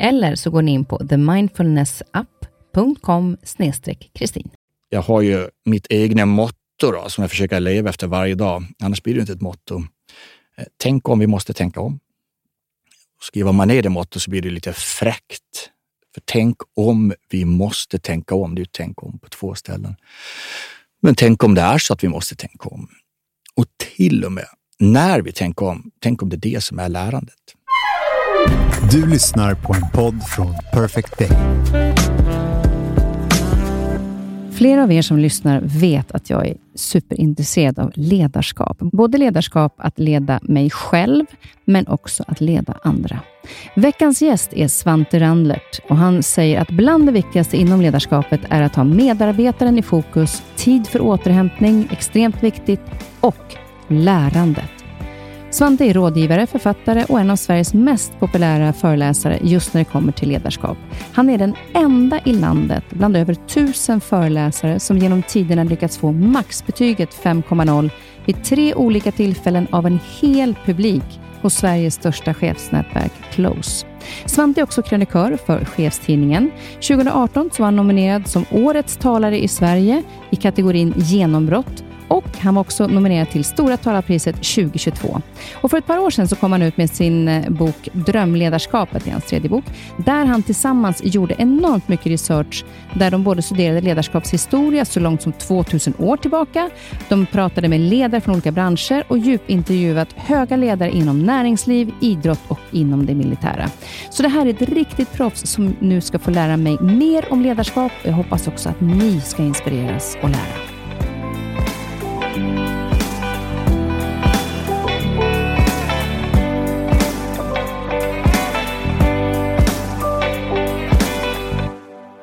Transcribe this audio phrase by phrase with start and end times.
[0.00, 3.36] Eller så går ni in på themindfulnessapp.com
[4.14, 4.50] kristin.
[4.88, 8.64] Jag har ju mitt egna motto då, som jag försöker leva efter varje dag.
[8.78, 9.82] Annars blir det inte ett motto.
[10.56, 12.00] Eh, tänk om vi måste tänka om.
[13.22, 15.70] Skriver man ner det motto så blir det lite fräckt.
[16.14, 18.54] För tänk om vi måste tänka om.
[18.54, 19.96] Det är ju tänk om på två ställen.
[21.02, 22.88] Men tänk om det är så att vi måste tänka om.
[23.54, 24.46] Och till och med
[24.78, 27.54] när vi tänker om, tänk om det är det som är lärandet.
[28.92, 31.30] Du lyssnar på en podd från Perfect Day.
[34.52, 38.78] Flera av er som lyssnar vet att jag är superintresserad av ledarskap.
[38.78, 41.26] Både ledarskap att leda mig själv,
[41.64, 43.20] men också att leda andra.
[43.76, 48.62] Veckans gäst är Svante Randlert och han säger att bland det viktigaste inom ledarskapet är
[48.62, 52.80] att ha medarbetaren i fokus, tid för återhämtning, extremt viktigt,
[53.20, 53.56] och
[53.88, 54.79] lärandet.
[55.52, 60.12] Svante är rådgivare, författare och en av Sveriges mest populära föreläsare just när det kommer
[60.12, 60.78] till ledarskap.
[61.12, 66.12] Han är den enda i landet bland över tusen föreläsare som genom tiderna lyckats få
[66.12, 67.90] maxbetyget 5,0
[68.24, 73.86] vid tre olika tillfällen av en hel publik hos Sveriges största chefsnätverk Close.
[74.24, 76.50] Svante är också krönikör för Chefstidningen.
[76.74, 82.60] 2018 var han nominerad som Årets talare i Sverige i kategorin genombrott och han var
[82.60, 85.20] också nominerad till Stora talarpriset 2022.
[85.54, 89.06] Och för ett par år sedan så kom han ut med sin eh, bok Drömledarskapet,
[89.06, 89.64] i hans tredje bok,
[89.96, 95.32] där han tillsammans gjorde enormt mycket research, där de både studerade ledarskapshistoria så långt som
[95.32, 96.70] 2000 år tillbaka,
[97.08, 102.60] de pratade med ledare från olika branscher och djupintervjuat höga ledare inom näringsliv, idrott och
[102.70, 103.70] inom det militära.
[104.10, 107.42] Så det här är ett riktigt proffs som nu ska få lära mig mer om
[107.42, 110.69] ledarskap och jag hoppas också att ni ska inspireras och lära.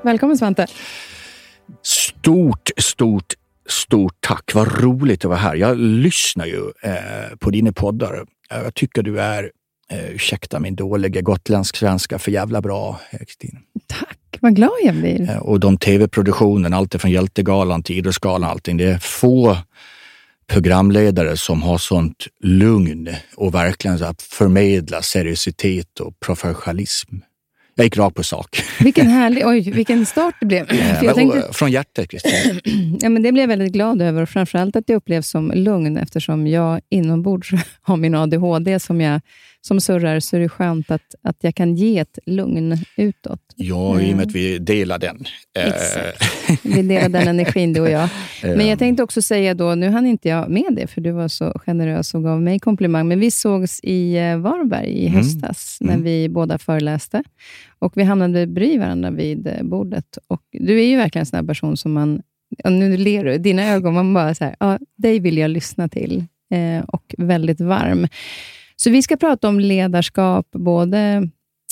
[0.07, 0.67] Välkommen Svante!
[1.81, 3.33] Stort, stort,
[3.69, 4.51] stort tack!
[4.53, 5.55] Vad roligt att vara här.
[5.55, 8.25] Jag lyssnar ju eh, på dina poddar.
[8.49, 9.51] Jag tycker du är,
[9.91, 13.59] eh, ursäkta min dåliga gotländsk-svenska, för jävla bra, Kristin.
[13.87, 15.29] Tack, vad glad jag blir.
[15.29, 18.77] Eh, och de tv-produktionen, allt från Hjältegalan till Idrottsgalan, allting.
[18.77, 19.57] Det är få
[20.47, 27.15] programledare som har sånt lugn och verkligen så att förmedla seriositet och professionalism.
[27.77, 28.63] Jag gick rakt på sak.
[28.79, 30.65] Vilken härlig, oj, vilken start det blev.
[31.03, 32.61] Ja, tänkte, från hjärtat, Kristin.
[33.01, 35.97] ja, men det blev jag väldigt glad över och framförallt att det upplevs som lugn
[35.97, 39.21] eftersom jag inombords har min ADHD som, jag,
[39.67, 43.41] som surrar, så är det skönt att, att jag kan ge ett lugn utåt.
[43.55, 45.25] Ja, i och med att vi delar den.
[45.57, 46.65] Eh, Exakt.
[46.65, 48.09] Vi delar den energin, du och jag.
[48.41, 51.27] Men jag tänkte också säga då, nu hann inte jag med det, för du var
[51.27, 55.17] så generös och gav mig komplimang, men vi sågs i eh, Varberg i mm.
[55.17, 55.93] höstas, mm.
[55.93, 57.23] när vi båda föreläste.
[57.79, 60.17] Och Vi hamnade bredvid varandra vid eh, bordet.
[60.27, 62.21] Och Du är ju verkligen en sån här person som man...
[62.69, 63.37] nu ler du.
[63.37, 66.25] Dina ögon, man bara så här, ja, dig vill jag lyssna till.
[66.53, 68.07] Eh, och väldigt varm.
[68.77, 71.29] Så vi ska prata om ledarskap, både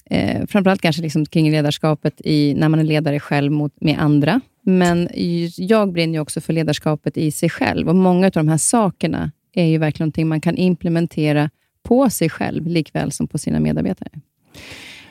[0.09, 4.41] eh, framförallt kanske liksom kring ledarskapet i, när man är ledare själv mot, med andra.
[4.61, 5.09] Men
[5.57, 7.89] jag brinner också för ledarskapet i sig själv.
[7.89, 11.49] Och Många av de här sakerna är ju verkligen någonting man kan implementera
[11.83, 14.09] på sig själv, likväl som på sina medarbetare.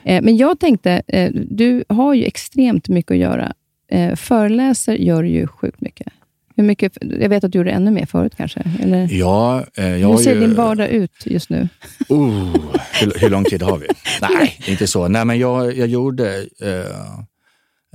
[0.03, 3.53] Eh, men jag tänkte, eh, du har ju extremt mycket att göra.
[3.87, 6.07] Eh, föreläser gör ju sjukt mycket.
[6.55, 8.63] Hur mycket, jag vet att du gjorde ännu mer förut kanske?
[8.79, 9.07] Eller?
[9.11, 10.39] Ja, jag Hur ser ju...
[10.39, 11.69] din vardag ut just nu?
[12.11, 12.55] Uh,
[13.01, 13.87] hur, hur lång tid har vi?
[14.21, 15.07] Nej, inte så.
[15.07, 16.45] Nej, men jag, jag gjorde...
[16.63, 17.19] Uh,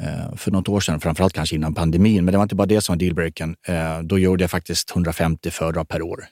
[0.01, 2.25] eh, för något år sedan, framförallt kanske innan pandemin.
[2.25, 3.57] Men det var inte bara det som var dealbreakern.
[3.67, 6.25] Eh, då gjorde jag faktiskt 150 föredrag per år.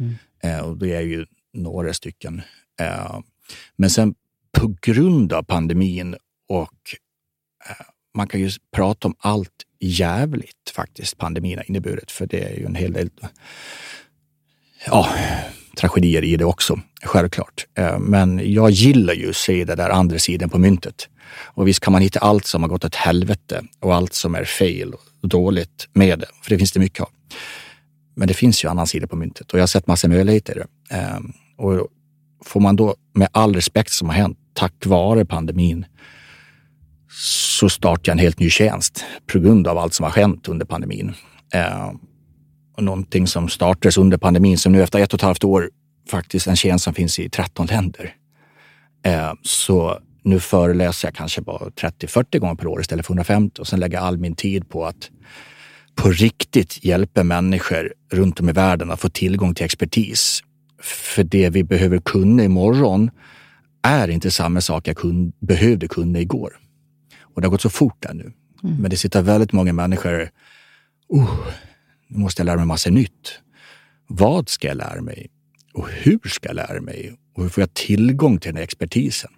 [0.00, 0.14] Mm.
[0.42, 2.42] Eh, och det är ju några stycken.
[2.80, 3.20] Eh,
[3.76, 4.14] men sen
[4.52, 6.16] på grund av pandemin
[6.48, 6.78] och
[7.68, 9.50] eh, man kan ju prata om allt
[9.86, 13.10] jävligt faktiskt pandemin har inneburit, för det är ju en hel del
[14.86, 15.08] ja,
[15.76, 17.66] tragedier i det också, självklart.
[17.78, 21.08] Eh, men jag gillar ju att se det där andra sidan på myntet.
[21.36, 24.44] Och visst kan man hitta allt som har gått åt helvete och allt som är
[24.44, 27.08] fel och dåligt med det, för det finns det mycket av.
[28.16, 30.58] Men det finns ju annan sida på myntet och jag har sett massor möjligheter i
[30.58, 30.66] det.
[31.56, 31.88] Och
[32.44, 35.86] får man då, med all respekt som har hänt, tack vare pandemin,
[37.16, 40.66] så startade jag en helt ny tjänst på grund av allt som har hänt under
[40.66, 41.14] pandemin.
[41.54, 41.92] Eh,
[42.76, 45.70] och någonting som startades under pandemin, som nu efter ett och ett halvt år
[46.10, 48.14] faktiskt en tjänst som finns i 13 länder.
[49.04, 53.66] Eh, så nu föreläser jag kanske bara 30-40 gånger per år istället för 150 och
[53.66, 55.10] sen lägger jag all min tid på att
[55.94, 60.40] på riktigt hjälpa människor runt om i världen att få tillgång till expertis.
[60.82, 63.10] För det vi behöver kunna imorgon
[63.82, 66.56] är inte samma sak jag kun, behövde kunna igår.
[67.34, 68.32] Och det har gått så fort där nu.
[68.64, 68.76] Mm.
[68.76, 70.30] Men det sitter väldigt många människor,
[71.08, 71.46] oh,
[72.08, 73.40] nu måste jag lära mig massa nytt.
[74.06, 75.30] Vad ska jag lära mig?
[75.74, 77.16] Och hur ska jag lära mig?
[77.36, 79.30] Och hur får jag tillgång till den här expertisen?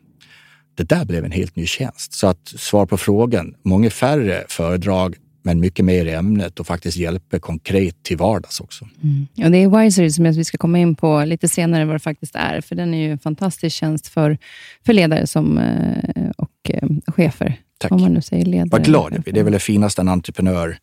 [0.74, 2.12] Det där blev en helt ny tjänst.
[2.12, 5.16] Så att svar på frågan, många färre föredrag
[5.46, 8.88] men mycket mer i ämnet och faktiskt hjälper konkret till vardags också.
[9.02, 9.26] Mm.
[9.44, 12.34] Och det är Wisery som vi ska komma in på lite senare vad det faktiskt
[12.34, 14.38] är, för den är ju en fantastisk tjänst för,
[14.86, 17.60] för ledare som, eh, och eh, chefer.
[17.78, 17.92] Tack.
[17.92, 18.68] Om man nu säger ledare.
[18.70, 19.32] Vad glad jag blir.
[19.34, 20.78] Det är väl det finaste en entreprenör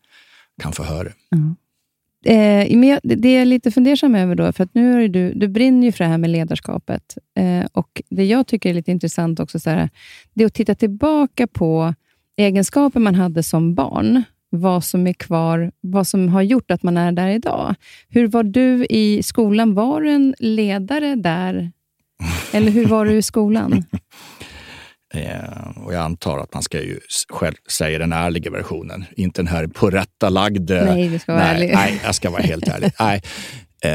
[0.62, 1.10] kan få höra.
[1.32, 1.56] Mm.
[2.26, 5.48] Eh, men jag, det är lite fundersam över då, för att nu är du, du
[5.48, 7.18] brinner ju för det här med ledarskapet.
[7.38, 9.90] Eh, och Det jag tycker är lite intressant också, så här,
[10.34, 11.94] det är att titta tillbaka på
[12.38, 14.24] egenskaper man hade som barn
[14.56, 17.76] vad som är kvar, vad som har gjort att man är där idag.
[18.10, 19.74] Hur var du i skolan?
[19.74, 21.72] Var du en ledare där?
[22.52, 23.84] Eller hur var du i skolan?
[25.14, 27.00] Eh, och jag antar att man ska ju
[27.30, 30.86] själv säga den ärliga versionen, inte den här på rätta lagde.
[30.86, 31.74] Nej, du ska vara nej, ärlig.
[31.74, 32.92] Nej, jag ska vara helt ärlig.
[33.00, 33.22] nej.
[33.84, 33.94] Eh,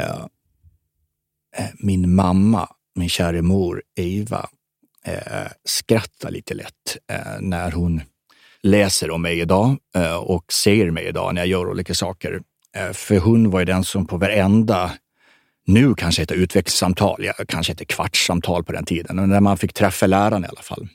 [1.57, 4.49] eh, min mamma, min kära mor Eva,
[5.05, 8.03] eh, skrattar lite lätt eh, när hon
[8.63, 12.41] läser om mig idag eh, och ser mig idag när jag gör olika saker.
[12.77, 14.91] Eh, för hon var ju den som på varenda,
[15.67, 19.73] nu kanske heter utvecklingssamtal, ja, kanske heter kvartssamtal på den tiden, men när man fick
[19.73, 20.89] träffa läraren i alla fall.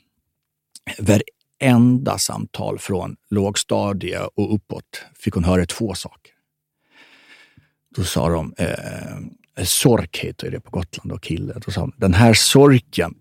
[0.98, 6.32] Varenda samtal från lågstadie och uppåt fick hon höra två saker.
[7.96, 11.54] Då sa de, eh, sork heter det på Gotland och kille.
[11.66, 13.14] Då sa de, den här sorken,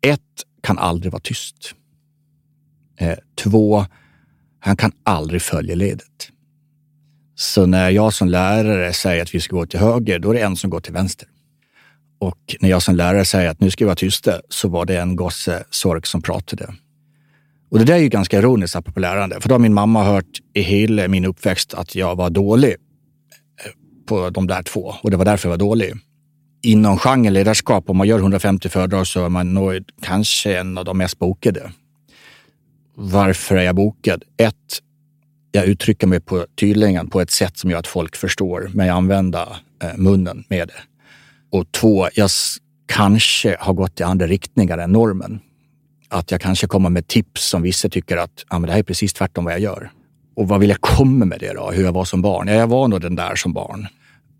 [0.00, 0.20] ett,
[0.62, 1.74] kan aldrig vara tyst.
[2.96, 3.86] Eh, två,
[4.60, 6.28] han kan aldrig följa ledet.
[7.34, 10.40] Så när jag som lärare säger att vi ska gå till höger, då är det
[10.40, 11.28] en som går till vänster.
[12.22, 14.96] Och när jag som lärare säger att nu ska vi vara tysta, så var det
[14.96, 16.74] en gosse, Sork, som pratade.
[17.70, 20.40] Och det där är ju ganska ironiskt apropå lärande, för då har min mamma hört
[20.54, 23.72] i hela min uppväxt att jag var dålig eh,
[24.06, 25.92] på de där två och det var därför jag var dålig.
[26.62, 30.84] Inom genren ledarskap, om man gör 150 föredrag så är man nog kanske en av
[30.84, 31.72] de mest bokade.
[32.94, 34.24] Varför är jag bokad?
[34.36, 34.78] Ett,
[35.52, 39.56] jag uttrycker mig på, tydligen på ett sätt som gör att folk förstår mig använda
[39.82, 40.91] eh, munnen med det.
[41.52, 42.30] Och två, jag
[42.86, 45.40] kanske har gått i andra riktningar än normen.
[46.08, 48.82] Att jag kanske kommer med tips som vissa tycker att ja, men det här är
[48.82, 49.90] precis tvärtom vad jag gör.
[50.36, 51.70] Och vad vill jag komma med det då?
[51.70, 52.48] Hur jag var som barn?
[52.48, 53.86] Ja, jag var nog den där som barn.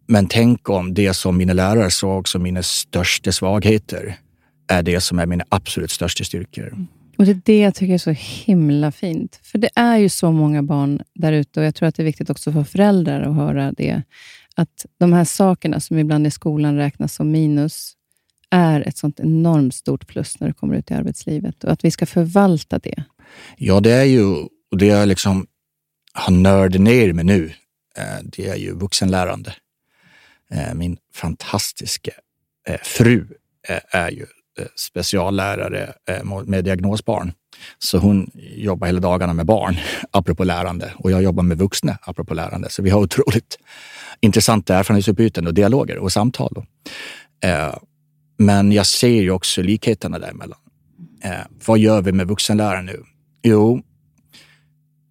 [0.07, 4.17] Men tänk om det som mina lärare såg som mina största svagheter
[4.69, 6.87] är det som är mina absolut största styrkor.
[7.19, 9.41] Och Det är det jag tycker är så himla fint.
[9.43, 12.05] För det är ju så många barn där ute och jag tror att det är
[12.05, 14.03] viktigt också för föräldrar att höra det.
[14.57, 17.97] Att de här sakerna som ibland i skolan räknas som minus,
[18.53, 21.91] är ett sånt enormt stort plus när du kommer ut i arbetslivet och att vi
[21.91, 23.05] ska förvalta det.
[23.57, 24.25] Ja, det är ju,
[24.71, 25.47] och det jag liksom
[26.13, 27.53] har nördat ner mig nu,
[27.97, 29.55] eh, det är ju vuxenlärande.
[30.51, 32.13] Eh, min fantastiska
[32.69, 33.27] eh, fru
[33.91, 34.27] är ju
[34.77, 35.93] speciallärare
[36.45, 37.33] med diagnosbarn.
[37.79, 39.77] Så hon jobbar hela dagarna med barn,
[40.11, 42.71] apropå lärande, och jag jobbar med vuxna, apropå lärande.
[42.71, 43.59] Så vi har otroligt
[44.21, 46.67] intressanta erfarenhetsutbyten och dialoger och samtal.
[47.45, 47.75] Eh,
[48.39, 50.59] men jag ser ju också likheterna däremellan.
[51.25, 51.31] Eh,
[51.67, 53.03] vad gör vi med vuxenlärare nu?
[53.43, 53.83] Jo,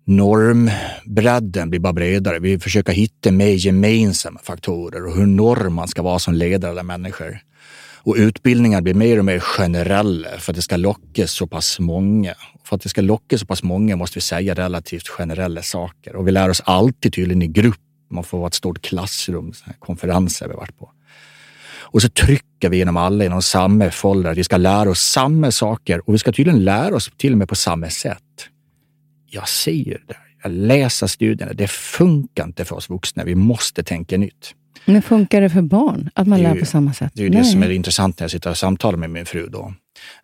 [0.05, 2.39] normbredden blir bara bredare.
[2.39, 6.84] Vi försöker hitta mer gemensamma faktorer och hur norm man ska vara som ledare eller
[6.84, 7.39] människor.
[8.03, 12.34] Och utbildningar blir mer och mer generella för att det ska locka så pass många.
[12.63, 16.15] För att det ska locka så pass många måste vi säga relativt generella saker.
[16.15, 17.90] Och vi lär oss alltid tydligen i grupp.
[18.11, 20.91] Man får vara ett stort klassrum, konferenser vi varit på.
[21.91, 24.35] Och så trycker vi genom alla inom samma folder.
[24.35, 27.49] Vi ska lära oss samma saker och vi ska tydligen lära oss till och med
[27.49, 28.47] på samma sätt.
[29.25, 30.17] Jag ser det.
[30.43, 31.53] Jag läser studierna.
[31.53, 33.23] Det funkar inte för oss vuxna.
[33.23, 34.55] Vi måste tänka nytt.
[34.85, 37.11] Men funkar det för barn att man lär på samma sätt?
[37.15, 39.47] Det är ju det som är intressant när jag sitter och samtalar med min fru
[39.47, 39.73] då.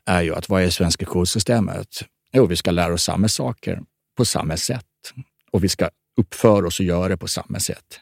[0.06, 1.88] Är ju att vad är svenska skolsystemet?
[2.34, 3.80] Jo, vi ska lära oss samma saker
[4.18, 4.86] på samma sätt
[5.52, 8.00] och vi ska uppför oss och gör det på samma sätt.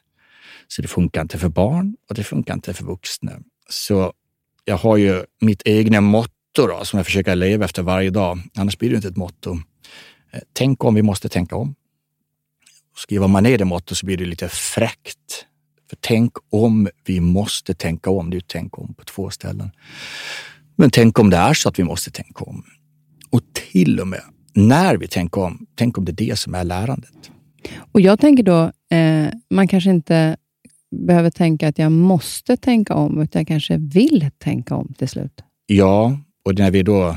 [0.68, 3.32] Så det funkar inte för barn och det funkar inte för vuxna.
[3.70, 4.14] Så
[4.66, 6.32] jag har ju mitt egna motto
[6.68, 8.40] då, som jag försöker leva efter varje dag.
[8.56, 9.60] Annars blir det inte ett motto.
[10.32, 11.76] Eh, tänk om vi måste tänka om.
[12.98, 15.46] Skriver man ner det motto så blir det lite fräckt.
[15.90, 18.30] För tänk om vi måste tänka om.
[18.30, 19.72] Det är ju tänk om på två ställen.
[20.76, 22.64] Men tänk om det är så att vi måste tänka om.
[23.30, 24.22] Och till och med
[24.54, 27.32] när vi tänker om, tänk om det är det som är lärandet.
[27.92, 30.38] Och jag tänker då, eh, man kanske inte
[30.92, 35.42] behöver tänka att jag måste tänka om, utan jag kanske vill tänka om till slut.
[35.66, 37.16] Ja, och när vi då...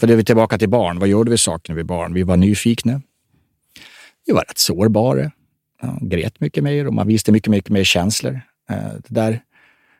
[0.00, 0.98] För det är vi tillbaka till barn.
[0.98, 2.14] Vad gjorde vi saker när vi var barn?
[2.14, 3.02] Vi var nyfikna.
[4.26, 5.30] Vi var rätt sårbara.
[5.82, 8.40] Ja, grät mycket mer och man visste mycket, mycket mer känslor.
[8.70, 9.40] Eh, det där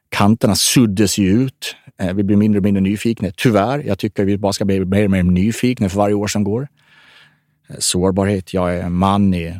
[0.08, 1.76] kanterna suddes ju ut.
[1.98, 3.28] Eh, vi blir mindre och mindre nyfikna.
[3.36, 6.44] Tyvärr, jag tycker vi bara ska bli mer och mer nyfikna för varje år som
[6.44, 6.68] går.
[7.68, 8.54] Eh, sårbarhet.
[8.54, 9.56] Jag är man i...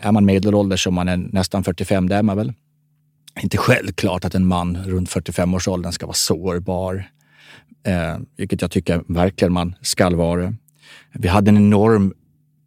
[0.00, 2.52] Är man medelålders så man är nästan 45, det är man väl
[3.40, 7.10] inte självklart att en man runt 45-årsåldern ska vara sårbar,
[7.86, 10.54] eh, vilket jag tycker verkligen man skall vara.
[11.12, 12.14] Vi hade en enorm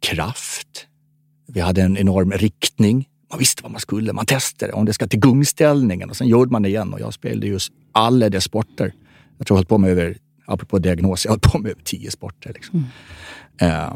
[0.00, 0.86] kraft.
[1.46, 3.08] Vi hade en enorm riktning.
[3.30, 4.12] Man visste vad man skulle.
[4.12, 6.92] Man testade om det ska till gungställningen och sen gjorde man det igen.
[6.92, 8.94] Och jag spelade just alla de sporter.
[9.38, 12.10] Jag tror jag höll på med över, apropå diagnos, jag höll på med över tio
[12.10, 12.52] sporter.
[12.54, 12.86] Liksom.
[13.58, 13.72] Mm.
[13.72, 13.94] Eh,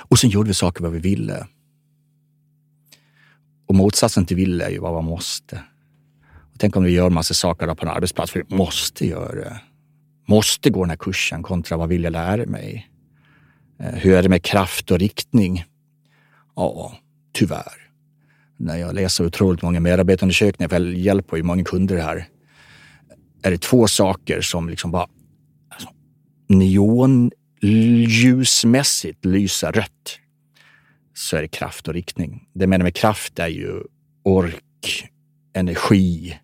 [0.00, 1.46] och sen gjorde vi saker vad vi ville.
[3.66, 5.62] Och motsatsen till ville är ju vad man måste.
[6.58, 9.60] Tänk om vi gör massa saker på en arbetsplats för vi måste göra det.
[10.26, 12.90] Måste gå den här kursen kontra vad vill jag lära mig?
[13.80, 15.64] Eh, hur är det med kraft och riktning?
[16.56, 16.94] Ja,
[17.32, 17.90] tyvärr.
[18.56, 22.28] När jag läser otroligt många medarbetarundersökningar, för jag hjälper ju många kunder här,
[23.42, 25.06] är det två saker som liksom bara
[25.68, 25.88] alltså,
[27.62, 30.18] neonljusmässigt lyser rött.
[31.14, 32.48] Så är det kraft och riktning.
[32.52, 33.82] Det jag menar med kraft är ju
[34.22, 35.08] ork,
[35.52, 36.38] energi,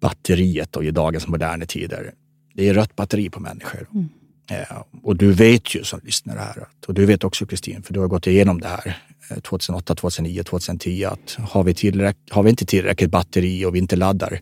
[0.00, 2.14] batteriet då, i dagens moderna tider.
[2.54, 3.88] Det är rött batteri på människor.
[3.94, 4.08] Mm.
[4.50, 8.00] Eh, och du vet ju som lyssnar här, och du vet också Kristin, för du
[8.00, 8.96] har gått igenom det här
[9.42, 13.96] 2008, 2009, 2010, att har vi, tillräck har vi inte tillräckligt batteri och vi inte
[13.96, 14.40] laddar,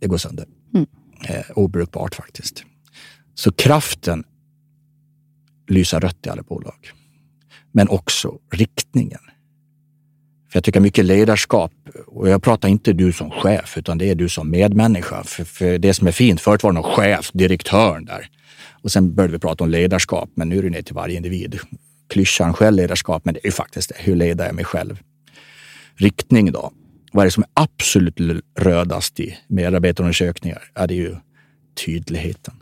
[0.00, 0.46] det går sönder.
[0.74, 0.86] Mm.
[1.28, 2.64] Eh, obrukbart faktiskt.
[3.36, 4.24] Så kraften
[5.68, 6.90] lyser rött i alla bolag.
[7.72, 9.20] Men också riktningen.
[10.50, 11.72] För jag tycker mycket ledarskap,
[12.06, 15.24] och jag pratar inte du som chef, utan det är du som medmänniska.
[15.24, 18.28] För, för det som är fint, förut var det någon chef, direktören där.
[18.82, 21.58] Och sen började vi prata om ledarskap, men nu är det ner till varje individ.
[22.08, 23.94] Klyschan självledarskap, men det är ju faktiskt det.
[23.98, 24.98] Hur leder jag mig själv?
[25.94, 26.72] Riktning då?
[27.12, 28.20] Vad är det som är absolut
[28.58, 30.62] rödast i medarbetarundersökningar?
[30.74, 31.16] Ja, det är ju
[31.86, 32.54] tydligheten.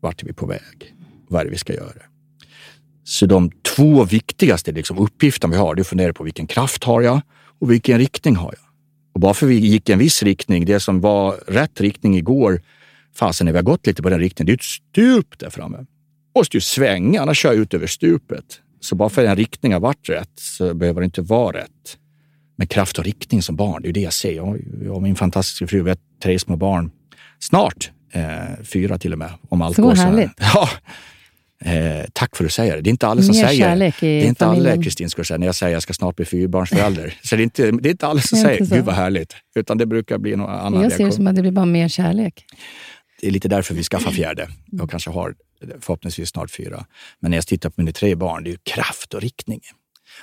[0.00, 0.94] Vart är vi på väg?
[1.28, 2.02] Vad är det vi ska göra?
[3.04, 6.84] Så de två viktigaste liksom, uppgifterna vi har, det är att fundera på vilken kraft
[6.84, 7.20] har jag
[7.60, 8.66] och vilken riktning har jag?
[9.14, 12.16] Och bara för att vi gick i en viss riktning, det som var rätt riktning
[12.16, 12.62] igår,
[13.14, 15.86] fasen när vi har gått lite på den riktningen, det är ett stup där framme.
[16.36, 18.60] Måste ju svänga, annars kör jag ut över stupet.
[18.80, 21.98] Så bara för att en riktning har varit rätt så behöver det inte vara rätt.
[22.56, 24.32] Men kraft och riktning som barn, det är det jag ser.
[24.34, 26.90] Jag och min fantastiska fru, vi har tre små barn.
[27.38, 29.30] Snart, eh, fyra till och med.
[29.48, 30.30] Om allt så går härligt.
[30.40, 30.68] Ja,
[31.58, 32.82] Eh, tack för att du säger det.
[32.82, 34.06] Det är inte alla som Mer säger i det.
[34.06, 34.72] är inte familjen.
[34.72, 37.14] alla, Kristin, jag säga, när jag säger att jag ska snart bli fyrbarnsförälder.
[37.22, 38.74] så det är inte, det är inte alla som Det säger, så.
[38.74, 39.36] gud vad härligt.
[39.54, 41.88] Utan det brukar bli någon annan Jag ser det som att det blir bara mer
[41.88, 42.44] kärlek.
[43.20, 44.48] Det är lite därför vi skaffar fjärde.
[44.72, 45.34] Jag kanske har
[45.80, 46.86] förhoppningsvis snart fyra.
[47.20, 49.60] Men när jag tittar på mina tre barn, det är kraft och riktning.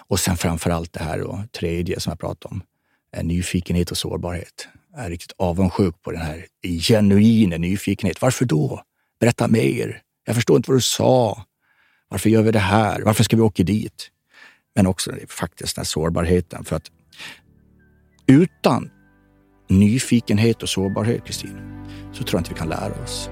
[0.08, 2.62] Och sen framför allt det här och tredje som jag pratade om,
[3.12, 4.68] är nyfikenhet och sårbarhet.
[4.96, 6.46] Är riktigt avundsjuk på den här
[6.80, 8.20] genuina nyfikenheten.
[8.22, 8.82] Varför då?
[9.20, 10.02] Berätta mer.
[10.26, 11.46] Jag förstår inte vad du sa.
[12.10, 13.02] Varför gör vi det här?
[13.02, 14.10] Varför ska vi åka dit?
[14.76, 16.64] Men också faktiskt den här sårbarheten.
[16.64, 16.92] För att
[18.28, 18.90] utan
[19.70, 23.30] nyfikenhet och sårbarhet, Kristin, så tror jag inte vi kan lära oss.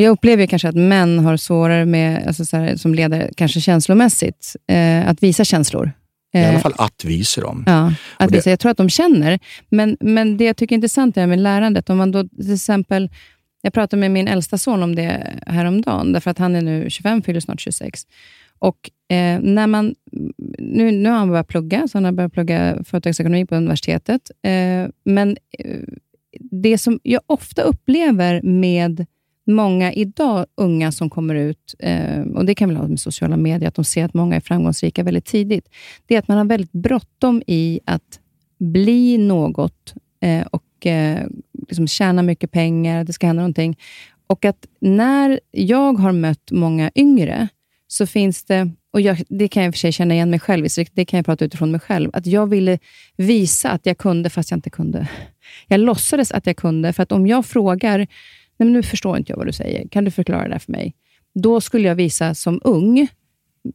[0.00, 3.60] Och jag upplever kanske att män har svårare med, alltså så här, som ledare, kanske
[3.60, 5.92] känslomässigt, eh, att visa känslor.
[6.34, 7.64] I alla Eh, fall att visa dem.
[7.66, 8.50] Ja, att det- visa.
[8.50, 9.38] Jag tror att de känner.
[9.68, 11.90] Men, men det jag tycker är intressant är med lärandet.
[11.90, 13.10] Om man då till exempel,
[13.62, 17.22] jag pratade med min äldsta son om det häromdagen, därför att han är nu 25,
[17.22, 18.02] fyller snart 26.
[18.58, 19.94] Och eh, när man,
[20.58, 24.20] nu, nu har han börjat plugga, så han har börjat plugga företagsekonomi på universitetet.
[24.42, 25.76] Eh, men eh,
[26.50, 29.06] det som jag ofta upplever med
[29.46, 33.68] många idag unga som kommer ut, eh, och det kan väl ha med sociala medier,
[33.68, 35.68] att de ser att många är framgångsrika väldigt tidigt,
[36.06, 38.20] det är att man har väldigt bråttom i att
[38.58, 41.26] bli något eh, och eh,
[41.68, 43.78] liksom tjäna mycket pengar, det ska hända någonting.
[44.26, 47.48] Och att när jag har mött många yngre,
[47.88, 50.40] så finns det, och jag, det kan jag i och för sig känna igen mig
[50.40, 52.78] själv i, det kan jag prata utifrån mig själv, att jag ville
[53.16, 55.08] visa att jag kunde, fast jag inte kunde.
[55.66, 58.06] Jag låtsades att jag kunde, för att om jag frågar,
[58.60, 60.72] nej men nu förstår inte jag vad du säger, kan du förklara det här för
[60.72, 60.94] mig?
[61.34, 63.08] Då skulle jag visa som ung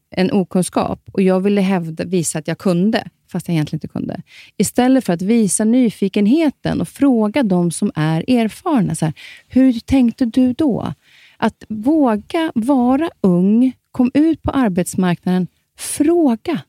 [0.10, 4.22] en okunskap och jag ville hävda, visa att jag kunde, fast jag egentligen inte kunde.
[4.58, 8.96] Istället för att visa nyfikenheten och fråga de som är erfarna.
[8.96, 9.14] Så här,
[9.48, 10.94] Hur tänkte du då?
[11.38, 16.62] Att våga vara ung, kom ut på arbetsmarknaden, fråga.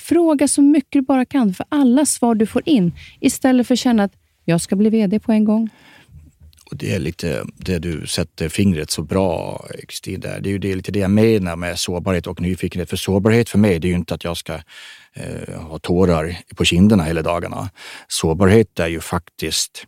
[0.00, 3.78] Fråga så mycket du bara kan, för alla svar du får in, istället för att
[3.78, 5.70] känna att jag ska bli VD på en gång.
[6.70, 10.40] Och det är lite det du sätter fingret så bra, Kristin, där.
[10.40, 12.90] Det är ju det, lite det jag menar med sårbarhet och nyfikenhet.
[12.90, 14.54] För sårbarhet för mig, det är ju inte att jag ska
[15.14, 17.70] eh, ha tårar på kinderna hela dagarna.
[18.08, 19.86] Sårbarhet är ju faktiskt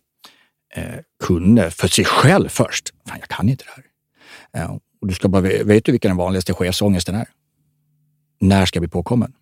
[0.74, 0.84] eh,
[1.24, 2.88] kunna för sig själv först.
[3.08, 4.64] Fan, jag kan inte det här.
[4.64, 7.26] Eh, och du ska bara, vet du vilken den vanligaste chefsångesten är?
[8.40, 9.32] När ska jag bli påkommen?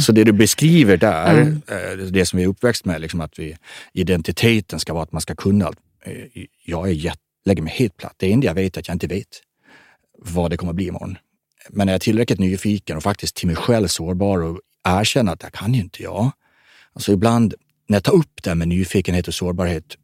[0.00, 3.56] Så, det du beskriver där, eh, det som vi är uppväxt med, liksom att vi,
[3.92, 5.78] identiteten ska vara att man ska kunna allt.
[6.04, 8.14] Eh, Jag är jätte, lägger mig helt platt.
[8.16, 9.28] Det enda jag vet är att jag inte vet
[10.18, 11.18] vad det kommer att bli imorgon.
[11.70, 15.50] Men är jag tillräckligt nyfiken och faktiskt till mig själv sårbar och erkänner att det
[15.52, 16.30] kan ju inte jag.
[16.92, 17.54] Alltså ibland
[17.88, 19.96] när jag tar upp det med nyfikenhet och sårbarhet,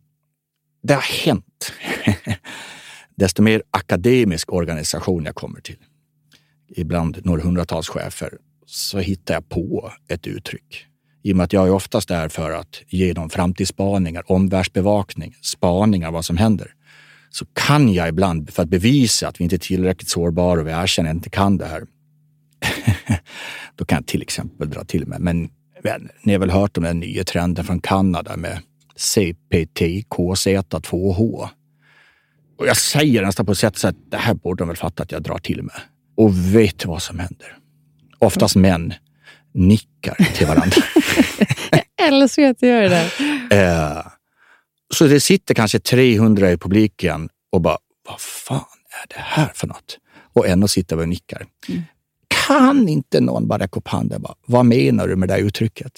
[0.82, 1.72] det har hänt.
[3.16, 5.78] Desto mer akademisk organisation jag kommer till,
[6.76, 8.38] ibland några hundratals chefer,
[8.68, 10.84] så hittar jag på ett uttryck.
[11.22, 16.10] I och med att jag är oftast där för att ge dem framtidsspaningar, omvärldsbevakning, spaningar
[16.10, 16.74] vad som händer.
[17.30, 20.70] Så kan jag ibland, för att bevisa att vi inte är tillräckligt sårbara och vi
[20.70, 21.82] erkänner att jag inte kan det här,
[23.76, 25.50] då kan jag till exempel dra till med, men
[25.82, 28.58] vänner, ni har väl hört om den nya trenden från Kanada med
[28.96, 31.48] CPT, KZ2H.
[32.58, 35.02] Och jag säger nästan på ett sätt så att det här borde de väl fatta
[35.02, 35.80] att jag drar till med.
[36.16, 37.58] Och vet vad som händer?
[38.18, 38.94] Oftast män
[39.54, 40.76] nickar till varandra.
[41.70, 43.96] Jag älskar att du gör det där.
[43.96, 44.06] Eh,
[44.94, 47.78] så det sitter kanske 300 i publiken och bara,
[48.08, 48.64] vad fan
[49.02, 49.98] är det här för något?
[50.32, 51.46] Och ändå sitter vi och nickar.
[52.46, 55.92] Kan inte någon bara räcka upp handen bara, vad menar du med det uttrycket?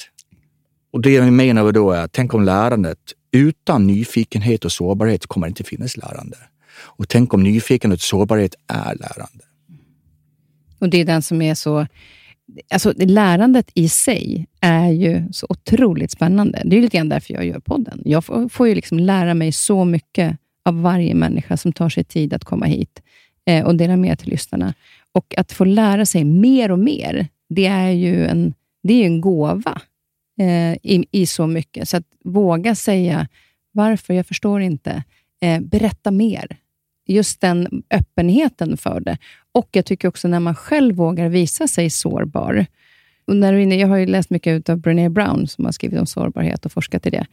[0.92, 2.98] Och det jag menar då är, tänk om lärandet,
[3.32, 6.36] utan nyfikenhet och sårbarhet kommer det inte finnas lärande.
[6.78, 9.44] Och tänk om nyfikenhet och sårbarhet är lärande.
[10.80, 11.86] Och det är den som är så...
[12.72, 16.62] Alltså, lärandet i sig är ju så otroligt spännande.
[16.64, 18.02] Det är lite grann därför jag gör podden.
[18.04, 22.04] Jag får, får ju liksom lära mig så mycket av varje människa som tar sig
[22.04, 23.02] tid att komma hit
[23.46, 24.74] eh, och dela med till lyssnarna.
[25.12, 29.04] Och att få lära sig mer och mer, det är ju en, det är ju
[29.04, 29.80] en gåva
[30.40, 31.88] eh, i, i så mycket.
[31.88, 33.28] Så att våga säga
[33.72, 35.02] varför, jag förstår inte.
[35.42, 36.56] Eh, berätta mer.
[37.10, 39.18] Just den öppenheten för det.
[39.52, 42.66] Och jag tycker också när man själv vågar visa sig sårbar.
[43.24, 46.00] Och när du inne, jag har ju läst mycket av Brené Brown, som har skrivit
[46.00, 47.26] om sårbarhet och forskat i det.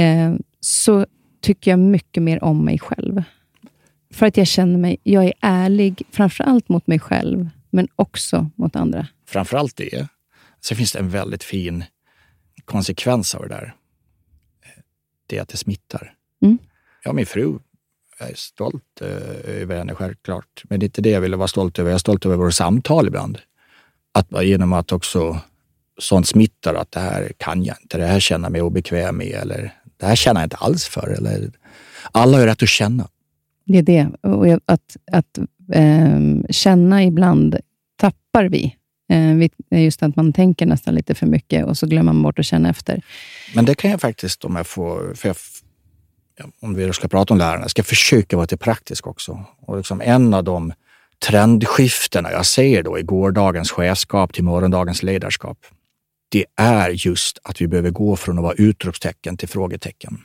[0.00, 1.06] Eh, så
[1.40, 3.22] tycker jag mycket mer om mig själv.
[4.12, 8.50] För att jag känner mig, jag är ärlig, framför allt mot mig själv, men också
[8.56, 9.06] mot andra.
[9.26, 10.08] Framförallt det.
[10.60, 11.84] Sen finns det en väldigt fin
[12.64, 13.74] konsekvens av det där.
[15.26, 16.14] Det är att det smittar.
[16.42, 16.58] Mm.
[17.04, 17.58] Ja, min fru,
[18.20, 20.62] jag är stolt eh, över henne självklart.
[20.68, 21.90] Men det är inte det jag ville vara stolt över.
[21.90, 23.38] Jag är stolt över våra samtal ibland.
[24.12, 25.40] Att genom att också
[25.98, 29.32] sånt smittar att det här kan jag inte, det här känner jag mig obekväm med
[29.32, 31.08] eller det här känner jag inte alls för.
[31.08, 31.50] Eller,
[32.12, 33.08] alla har rätt att känna.
[33.66, 34.08] Det är det.
[34.22, 35.38] Och att att
[35.72, 37.56] ehm, känna ibland
[37.96, 38.76] tappar vi.
[39.10, 42.46] Eh, just att man tänker nästan lite för mycket och så glömmer man bort att
[42.46, 43.02] känna efter.
[43.54, 45.59] Men det kan jag faktiskt, om jag får, för jag, ja,
[46.60, 49.44] om vi ska prata om lärarna, ska försöka vara lite praktisk också.
[49.60, 50.72] Och liksom en av de
[51.26, 55.58] trendskiftena jag ser då i gårdagens chefskap till morgondagens ledarskap,
[56.28, 60.18] det är just att vi behöver gå från att vara utropstecken till frågetecken.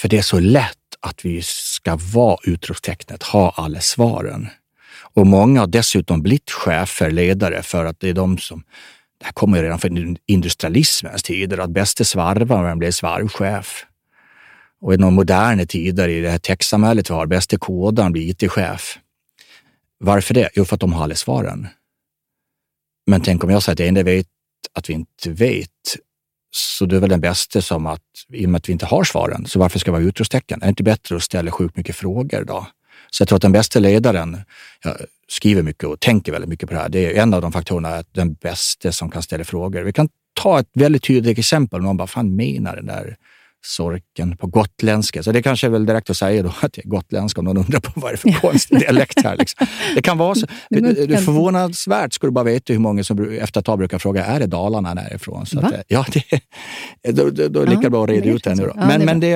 [0.00, 4.48] För det är så lätt att vi ska ska vara utropstecknet, ha alla svaren.
[5.14, 8.62] Och många har dessutom blivit chefer, ledare, för att det är de som
[9.18, 13.86] det här kommer ju redan från industrialismens tider, att bäste svarvaren blev svarvchef.
[14.80, 18.98] Och i de moderna tider i det här techsamhället vi har, bäste kodaren blir IT-chef.
[19.98, 20.50] Varför det?
[20.54, 21.68] Jo, för att de har alla svaren.
[23.06, 24.26] Men tänk om jag säger att det enda vet
[24.72, 25.96] att vi inte vet,
[26.50, 29.04] så du är väl den bästa som att, i och med att vi inte har
[29.04, 30.62] svaren, så varför ska vi ha utropstecken?
[30.62, 32.66] Är det inte bättre att ställa sjukt mycket frågor då?
[33.10, 34.40] Så jag tror att den bästa ledaren
[34.84, 34.96] jag
[35.28, 36.88] skriver mycket och tänker väldigt mycket på det här.
[36.88, 39.82] Det är en av de faktorerna, att den bästa som kan ställa frågor.
[39.82, 41.80] Vi kan ta ett väldigt tydligt exempel.
[41.80, 43.16] Någon bara, fan menar den där
[43.66, 45.22] sorken på gotländska.
[45.22, 47.56] Så det kanske är väl direkt att säga då att det är gotländska om någon
[47.56, 49.36] undrar på vad det är för konstig dialekt här.
[49.36, 49.66] Liksom.
[49.94, 50.46] Det kan vara så.
[50.70, 50.78] Det
[51.14, 54.40] är förvånansvärt ska du bara veta hur många som efter ett tag brukar fråga, är
[54.40, 55.46] det Dalarna härifrån?
[55.46, 58.54] Så att, ja, det, då, då, då är det lika bra att reda ut det
[58.54, 58.62] nu.
[58.62, 58.72] Då.
[58.76, 59.34] Ja, men, det men det,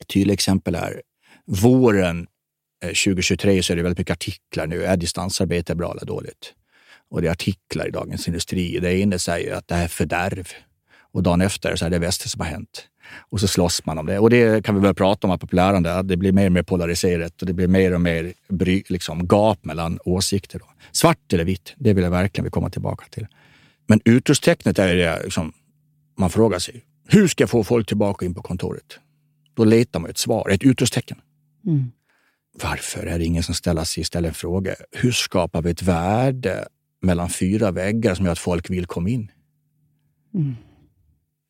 [0.00, 1.02] ett tydligt exempel är
[1.46, 2.26] våren
[2.84, 4.84] 2023 eh, så är det väldigt mycket artiklar nu.
[4.84, 6.54] Är distansarbete bra eller dåligt?
[7.10, 8.78] Och det är artiklar i Dagens Industri.
[8.80, 10.48] Det ena säger att det här är fördärv
[11.12, 12.88] och dagen efter så är det bästa som har hänt.
[13.30, 14.18] Och så slåss man om det.
[14.18, 16.62] Och det kan vi väl prata om apropå lärande, att det blir mer och mer
[16.62, 20.58] polariserat och det blir mer och mer bry, liksom, gap mellan åsikter.
[20.58, 20.66] Då.
[20.92, 23.26] Svart eller vitt, det vill jag verkligen komma tillbaka till.
[23.86, 25.52] Men utropstecknet är det liksom,
[26.18, 28.98] man frågar sig, hur ska jag få folk tillbaka in på kontoret?
[29.54, 31.18] Då letar man ett svar, ett utropstecken.
[31.66, 31.90] Mm.
[32.62, 34.74] Varför är det ingen som ställer sig ställer en fråga?
[34.92, 36.68] Hur skapar vi ett värde
[37.02, 39.30] mellan fyra väggar som gör att folk vill komma in?
[40.34, 40.54] Mm.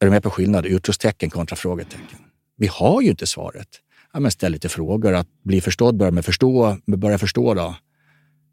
[0.05, 0.67] Är du med på skillnad?
[0.67, 2.19] Utropstecken kontra frågetecken.
[2.57, 3.69] Vi har ju inte svaret.
[4.13, 5.15] Ja, men ställ lite frågor.
[5.15, 7.55] Att bli förstådd börja med förstå, börja förstå.
[7.55, 7.77] Då.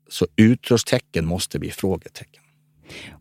[0.09, 2.41] Så utropstecken måste bli frågetecken.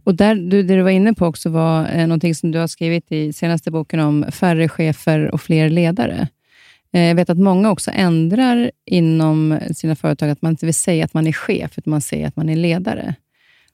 [0.04, 2.66] Och där, du, det du var inne på också var eh, någonting som du har
[2.66, 6.28] skrivit i senaste boken om färre chefer och fler ledare.
[6.92, 11.04] Eh, jag vet att många också ändrar inom sina företag, att man inte vill säga
[11.04, 13.14] att man är chef, utan man säger att man är ledare.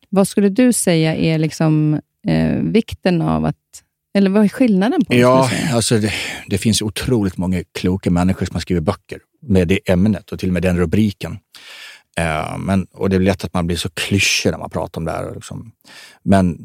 [0.08, 3.82] Vad skulle du säga är liksom, eh, vikten av att
[4.16, 5.04] eller vad är skillnaden?
[5.04, 6.12] på Ja, alltså det,
[6.46, 10.48] det, finns otroligt många kloka människor som har skrivit böcker med det ämnet och till
[10.48, 11.32] och med den rubriken.
[12.20, 15.04] Uh, men, och det är lätt att man blir så klyschig när man pratar om
[15.04, 15.34] det här.
[15.34, 15.72] Liksom.
[16.22, 16.58] Men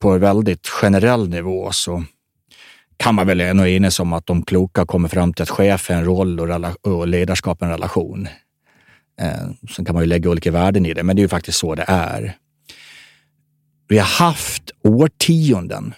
[0.00, 2.04] på en väldigt generell nivå så
[2.96, 5.94] kan man väl ändå enas om att de kloka kommer fram till att chef är
[5.94, 8.28] en roll och, och ledarskap är en relation.
[9.20, 11.58] Eh, sen kan man ju lägga olika värden i det, men det är ju faktiskt
[11.58, 12.36] så det är.
[13.88, 15.94] Vi har haft årtionden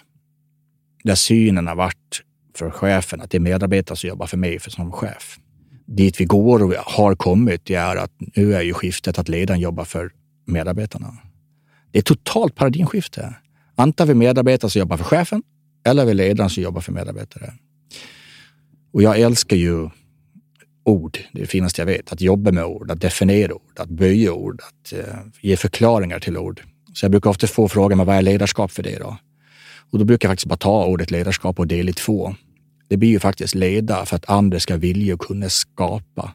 [1.05, 2.21] där synen har varit
[2.55, 5.39] för chefen att det är medarbetare som jobbar för mig för som chef.
[5.85, 9.61] Dit vi går och har kommit det är att nu är ju skiftet att ledaren
[9.61, 10.11] jobbar för
[10.45, 11.17] medarbetarna.
[11.91, 13.35] Det är ett totalt paradigmskifte.
[13.75, 15.43] Antingen vi medarbetare som jobbar för chefen
[15.85, 17.53] eller vi ledaren som jobbar för medarbetare.
[18.93, 19.89] Och jag älskar ju
[20.83, 22.11] ord, det är det finaste jag vet.
[22.11, 26.37] Att jobba med ord, att definiera ord, att böja ord, att eh, ge förklaringar till
[26.37, 26.61] ord.
[26.93, 29.17] Så jag brukar ofta få frågan, vad är ledarskap för dig då?
[29.91, 32.35] Och då brukar jag faktiskt bara ta ordet ledarskap och dela i två.
[32.87, 36.33] Det blir ju faktiskt leda för att andra ska vilja och kunna skapa.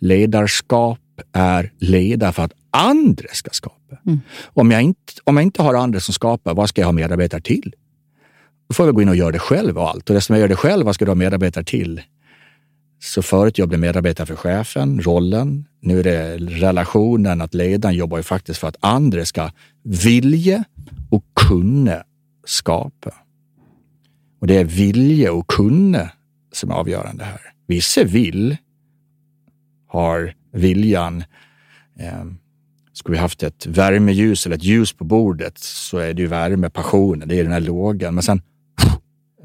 [0.00, 0.98] Ledarskap
[1.32, 3.96] är leda för att andra ska skapa.
[4.06, 4.20] Mm.
[4.44, 7.40] Om, jag inte, om jag inte har andra som skapar, vad ska jag ha medarbetare
[7.40, 7.74] till?
[8.68, 10.10] Då får jag gå in och göra det själv och allt.
[10.10, 12.02] Och dessutom jag gör det själv, vad ska du ha medarbetare till?
[13.02, 15.64] Så förut jag medarbetare för chefen, rollen.
[15.80, 19.50] Nu är det relationen, att ledaren jobbar ju faktiskt för att andra ska
[19.82, 20.64] vilja
[21.10, 22.02] och kunna
[22.44, 23.14] skapa.
[24.40, 26.10] Och det är vilja och kunna
[26.52, 27.40] som är avgörande här.
[27.66, 28.56] Vissa vill,
[29.86, 31.24] har viljan.
[31.98, 32.24] Eh,
[32.92, 36.70] skulle vi haft ett värmeljus eller ett ljus på bordet så är det ju värme,
[36.70, 38.14] passionen, det är den här lågan.
[38.14, 38.42] Men sen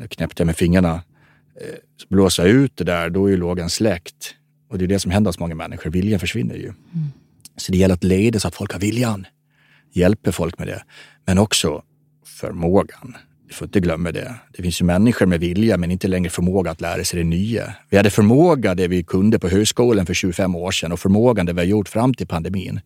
[0.10, 0.93] knäppte jag med fingrarna,
[1.62, 4.36] eh, blåsa ut det där, då är ju lågan släckt.
[4.69, 6.67] Och det är det som händer hos många människor, viljan försvinner ju.
[6.67, 7.08] Mm.
[7.58, 9.25] Så det gäller att leda så att folk har viljan,
[9.91, 10.84] hjälper folk med det.
[11.25, 11.84] Men också
[12.36, 13.15] förmågan.
[13.48, 14.36] Vi får inte glömma det.
[14.58, 17.76] Det finns ju människor med vilja men inte längre förmåga att lära sig det nya.
[17.89, 21.54] Vi hade förmåga det vi kunde på högskolan för 25 år sedan och förmågan det
[21.54, 22.80] vi har gjort fram till pandemin.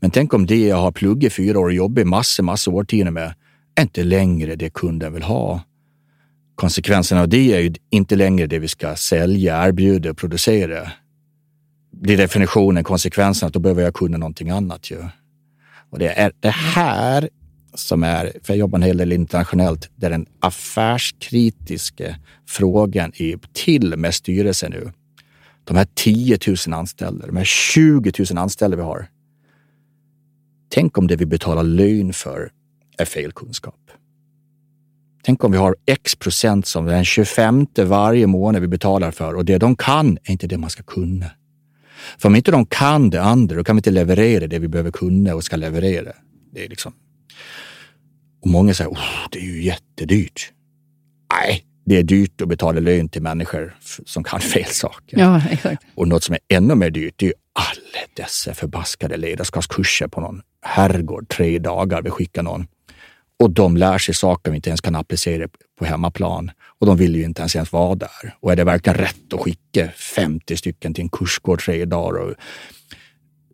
[0.00, 3.34] Men tänk om det jag har pluggat fyra år och jobbat massor, massor årtionden med
[3.74, 5.60] är inte längre det kunden vill ha.
[6.54, 10.92] Konsekvenserna av det är ju inte längre det vi ska sälja, erbjuda och producera.
[11.92, 14.98] Det är definitionen, konsekvensen att då behöver jag kunna någonting annat ju.
[15.90, 17.28] Och det är det här
[17.74, 22.16] som är, för jag jobbar en hel del internationellt, där den affärskritiska
[22.48, 24.92] frågan är till med styrelsen nu.
[25.64, 29.06] De här 10 000 anställda, de här 20 000 anställda vi har.
[30.68, 32.52] Tänk om det vi betalar lön för
[32.98, 33.90] är fel kunskap.
[35.22, 39.44] Tänk om vi har x procent som den 25 varje månad vi betalar för och
[39.44, 41.30] det de kan är inte det man ska kunna.
[42.18, 44.90] För om inte de kan det andra, då kan vi inte leverera det vi behöver
[44.90, 46.12] kunna och ska leverera.
[46.52, 46.92] Det är liksom...
[48.40, 50.52] Och många säger, oh, det är ju jättedyrt.
[51.32, 53.76] Nej, det är dyrt att betala lön till människor
[54.06, 55.18] som kan fel saker.
[55.18, 55.84] Ja, exakt.
[55.94, 60.20] Och något som är ännu mer dyrt, det är ju alla dessa förbaskade ledarskapskurser på
[60.20, 62.02] någon herrgård, tre dagar.
[62.02, 62.66] Vi skickar någon
[63.40, 65.48] och de lär sig saker vi inte ens kan applicera
[65.78, 66.50] på hemmaplan.
[66.78, 68.36] Och de vill ju inte ens, ens vara där.
[68.40, 72.20] Och är det verkligen rätt att skicka 50 stycken till en kursgård tre dagar?
[72.20, 72.34] Och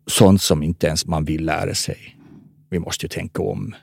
[0.07, 2.17] sånt som inte ens man vill lära sig.
[2.69, 3.75] Vi måste ju tänka om.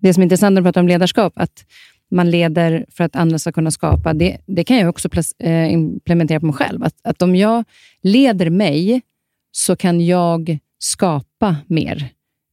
[0.00, 1.64] Det som är intressant när du pratar om ledarskap, att
[2.10, 5.08] man leder för att andra ska kunna skapa, det, det kan jag också
[5.38, 6.84] eh, implementera på mig själv.
[6.84, 7.64] Att, att om jag
[8.02, 9.00] leder mig
[9.52, 12.08] så kan jag skapa mer.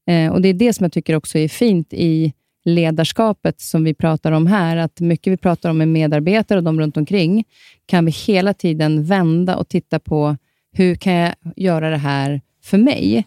[0.08, 2.34] Eh, och Det är det som jag tycker också är fint i
[2.66, 6.80] ledarskapet som vi pratar om här, att mycket vi pratar om med medarbetare och de
[6.80, 7.44] runt omkring,
[7.86, 10.38] kan vi hela tiden vända och titta på
[10.74, 13.26] hur kan jag göra det här för mig?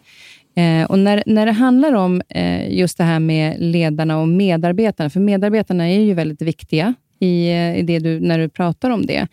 [0.54, 5.10] Eh, och när, när det handlar om eh, just det här med ledarna och medarbetarna,
[5.10, 9.06] för medarbetarna är ju väldigt viktiga i, eh, i det du, när du pratar om
[9.06, 9.28] det.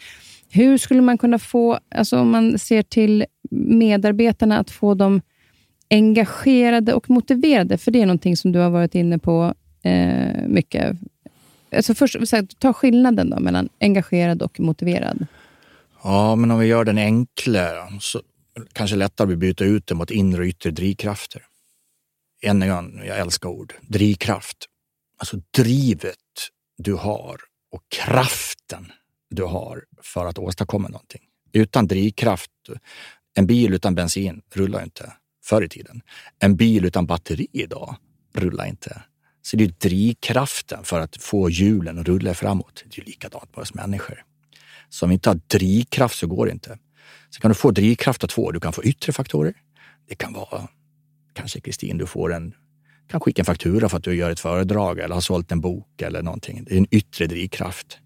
[0.49, 5.21] Hur skulle man kunna få, alltså om man ser till medarbetarna, att få dem
[5.89, 7.77] engagerade och motiverade?
[7.77, 9.53] För det är någonting som du har varit inne på
[9.83, 10.97] eh, mycket.
[11.75, 12.17] Alltså först,
[12.59, 15.25] ta skillnaden då mellan engagerad och motiverad.
[16.03, 18.21] Ja, men om vi gör den enklare så
[18.73, 21.45] kanske lättare att byta ut det mot inre och yttre drivkrafter.
[22.41, 23.73] Än en gång, jag älskar ord.
[23.81, 24.57] Drivkraft.
[25.17, 26.17] Alltså drivet
[26.77, 27.37] du har
[27.71, 28.91] och kraften
[29.29, 31.21] du har för att åstadkomma någonting.
[31.53, 32.51] Utan drivkraft,
[33.33, 36.01] en bil utan bensin rullar inte förr i tiden.
[36.39, 37.95] En bil utan batteri idag
[38.33, 39.03] rullar inte.
[39.41, 42.83] Så det är drivkraften för att få hjulen att rulla framåt.
[42.85, 44.23] Det är likadant med oss människor.
[44.89, 46.77] Så om vi inte har drivkraft så går det inte.
[47.29, 48.51] Så kan du få drivkraft av två.
[48.51, 49.53] Du kan få yttre faktorer.
[50.09, 50.67] Det kan vara,
[51.33, 52.53] kanske Kristin, du får en,
[53.07, 56.01] kan skicka en faktura för att du gör ett föredrag eller har sålt en bok
[56.01, 56.63] eller någonting.
[56.63, 57.97] Det är en yttre drivkraft.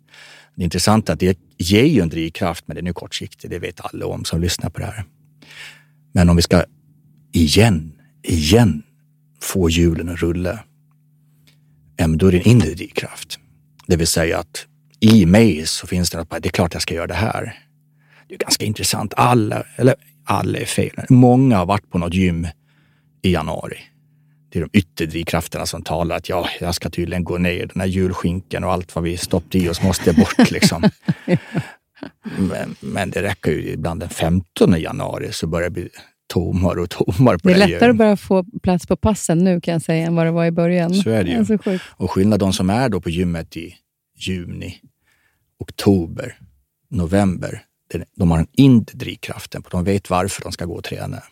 [0.55, 3.49] Det är intressant att det ger ju en drivkraft, men den är kortsiktig.
[3.49, 5.05] Det vet alla om som lyssnar på det här.
[6.11, 6.63] Men om vi ska
[7.31, 8.83] igen, igen
[9.41, 10.59] få hjulen att rulla
[12.09, 13.39] då är det en inre drivkraft.
[13.87, 14.65] Det vill säga att
[14.99, 17.59] i mig så finns det att det är klart jag ska göra det här.
[18.31, 19.13] Det är ganska intressant.
[19.17, 20.91] Alla, eller alla är fel.
[21.09, 22.47] Många har varit på något gym
[23.21, 23.77] i januari.
[24.51, 27.81] Det är de yttre drivkrafterna som talar att ja, jag ska tydligen gå ner den
[27.81, 30.83] här julskinken och allt vad vi stoppat i oss måste bort liksom.
[32.37, 35.89] men, men, det räcker ju ibland den 15 januari så börjar det bli
[36.33, 37.53] tommare och tommare på det.
[37.53, 40.25] är det lättare att börja få plats på passen nu kan jag säga än vad
[40.25, 40.93] det var i början.
[40.93, 41.37] Så är det ju.
[41.37, 41.57] Alltså,
[41.89, 43.75] och skillnad de som är då på gymmet i
[44.17, 44.75] juni,
[45.59, 46.37] oktober,
[46.89, 47.65] november,
[48.15, 49.63] de har en inre drivkraften.
[49.71, 51.23] De vet varför de ska gå och träna.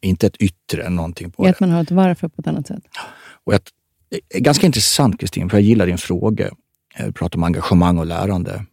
[0.00, 1.50] Inte ett yttre någonting på det.
[1.50, 2.82] Att man har ett varför på ett annat sätt.
[3.44, 3.70] Och ett,
[4.08, 6.50] det är ganska intressant Kristin, för jag gillar din fråga.
[6.98, 8.64] Du pratar om engagemang och lärande.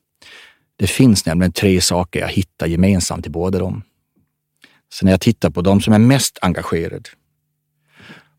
[0.75, 3.83] Det finns nämligen tre saker jag hittar gemensamt i båda dem.
[4.89, 7.09] Så när jag tittar på de som är mest engagerade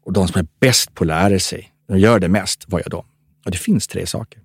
[0.05, 2.91] och de som är bäst på att lära sig, de gör det mest, vad gör
[2.91, 3.05] de?
[3.45, 4.41] Och det finns tre saker.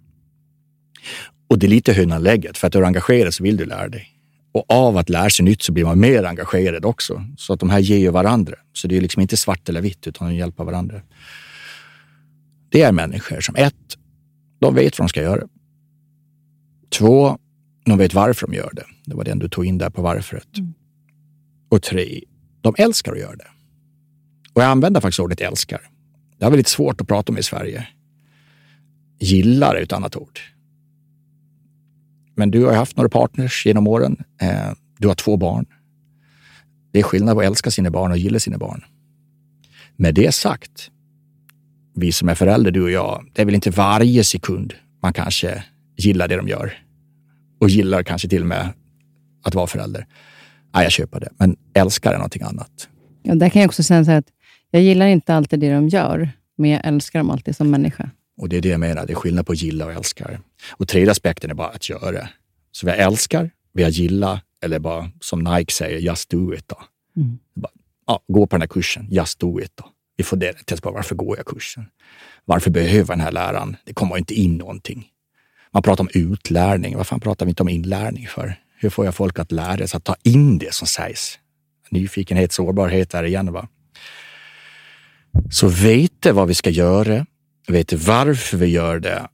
[1.47, 3.87] Och det är lite hönan lägget, för att du är engagerad så vill du lära
[3.87, 4.10] dig.
[4.51, 7.25] Och av att lära sig nytt så blir man mer engagerad också.
[7.37, 8.55] Så att de här ger ju varandra.
[8.73, 11.01] Så det är liksom inte svart eller vitt, utan de hjälper varandra.
[12.69, 13.97] Det är människor som ett,
[14.59, 15.47] de vet vad de ska göra.
[16.89, 17.37] Två,
[17.85, 18.85] de vet varför de gör det.
[19.05, 20.57] Det var den du tog in där på varföret.
[20.57, 20.73] Mm
[21.71, 22.21] och tre,
[22.61, 23.47] de älskar att göra det.
[24.53, 25.81] Och jag använder faktiskt ordet älskar.
[26.37, 27.87] Det är väldigt svårt att prata om i Sverige.
[29.19, 30.39] Gillar är ett annat ord.
[32.41, 34.23] Men du har haft några partners genom åren.
[34.41, 35.65] Eh, du har två barn.
[36.91, 38.83] Det är skillnad på att älska sina barn och gilla sina barn.
[39.95, 40.89] Med det sagt,
[41.95, 45.63] vi som är föräldrar, du och jag, det är väl inte varje sekund man kanske
[45.97, 46.73] gillar det de gör.
[47.59, 48.69] Och gillar kanske till och med
[49.43, 50.05] att vara förälder
[50.73, 51.29] ja, jag köper det.
[51.37, 52.89] Men älskar är någonting annat.
[53.23, 54.27] Ja, där kan jag också säga så att
[54.71, 58.09] jag gillar inte alltid det de gör, men jag älskar dem alltid som människa.
[58.37, 60.39] Och det är det jag menar, det är skillnad på gilla och älskar.
[60.71, 62.29] Och tredje aspekten är bara att göra.
[62.71, 66.67] Så vi älskar, vi gilla, eller bara som Nike säger, just do it.
[66.67, 66.81] Då.
[67.17, 67.39] Mm.
[67.55, 67.71] Bara,
[68.07, 69.71] ja, gå på den här kursen, just do it.
[69.75, 69.85] Då.
[70.17, 71.85] Vi får det till bara, varför går jag kursen?
[72.45, 73.77] Varför behöver den här läraren?
[73.85, 75.07] Det kommer inte in någonting.
[75.71, 76.97] Man pratar om utlärning.
[76.97, 78.55] Varför pratar vi inte om inlärning för?
[78.77, 81.39] Hur får jag folk att lära sig att ta in det som sägs?
[81.89, 83.53] Nyfikenhet, sårbarhet där igen.
[83.53, 83.67] Va?
[85.51, 87.25] Så veta vad vi ska göra,
[87.71, 89.27] vet varför vi gör det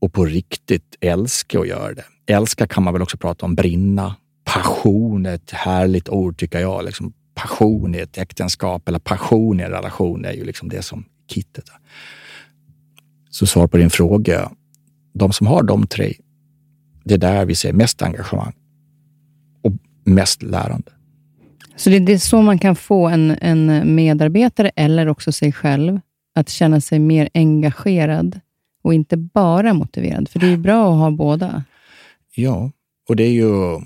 [0.00, 2.04] och på riktigt älska att göra det.
[2.26, 4.16] Älska kan man väl också prata om, brinna.
[4.44, 6.84] Passion är ett härligt ord tycker jag.
[6.84, 11.04] Liksom passion i ett äktenskap eller passion i en relation är ju liksom det som
[11.28, 11.64] kittet.
[13.30, 14.50] Så svar på din fråga.
[15.12, 16.14] De som har de tre,
[17.04, 18.52] det är där vi ser mest engagemang
[19.62, 19.72] och
[20.04, 20.92] mest lärande.
[21.76, 26.00] Så det är så man kan få en, en medarbetare, eller också sig själv,
[26.34, 28.40] att känna sig mer engagerad
[28.82, 30.28] och inte bara motiverad?
[30.28, 31.64] För det är ju bra att ha båda.
[32.34, 32.70] Ja,
[33.08, 33.80] och det är ju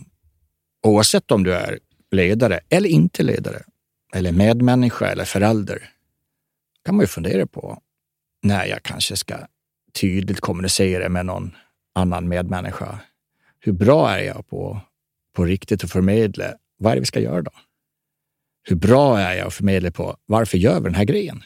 [0.82, 1.78] oavsett om du är
[2.10, 3.62] ledare eller inte ledare,
[4.14, 5.90] eller medmänniska eller förälder,
[6.84, 7.78] kan man ju fundera på
[8.42, 9.34] när jag kanske ska
[10.00, 11.56] tydligt kommunicera med någon
[11.94, 12.98] annan medmänniska.
[13.60, 14.80] Hur bra är jag på,
[15.36, 16.44] på riktigt att förmedla
[16.76, 17.50] vad är det vi ska göra då?
[18.62, 21.42] Hur bra är jag att förmedla på varför gör vi den här grejen?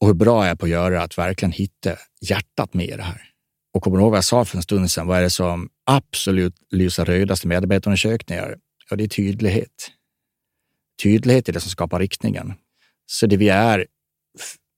[0.00, 3.02] Och hur bra är jag på att göra att verkligen hitta hjärtat med i det
[3.02, 3.22] här?
[3.74, 5.06] Och kommer du ihåg vad jag sa för en stund sedan?
[5.06, 8.58] Vad är det som absolut lyser rödast i medarbetarundersökningar?
[8.90, 9.90] Ja, det är tydlighet.
[11.02, 12.54] Tydlighet är det som skapar riktningen.
[13.06, 13.86] Så det vi är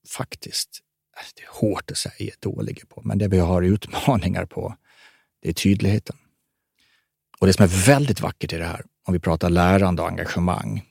[0.08, 0.80] faktiskt,
[1.16, 4.76] äh, det är hårt att säga, dåliga på, men det vi har utmaningar på,
[5.42, 6.16] det är tydligheten.
[7.38, 10.82] Och det som är väldigt vackert i det här, om vi pratar lärande och engagemang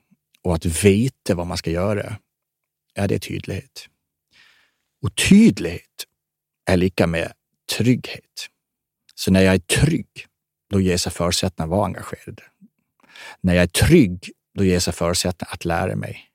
[0.44, 2.17] och att veta vad man ska göra,
[2.96, 3.88] är det är tydlighet.
[5.02, 6.06] Och tydlighet
[6.66, 7.32] är lika med
[7.78, 8.48] trygghet.
[9.16, 10.26] Så när jag är trygg,
[10.70, 12.42] då ger sig förutsättningar att vara engagerad.
[13.42, 16.28] När jag är trygg, då ger sig förutsättningar att lära mig.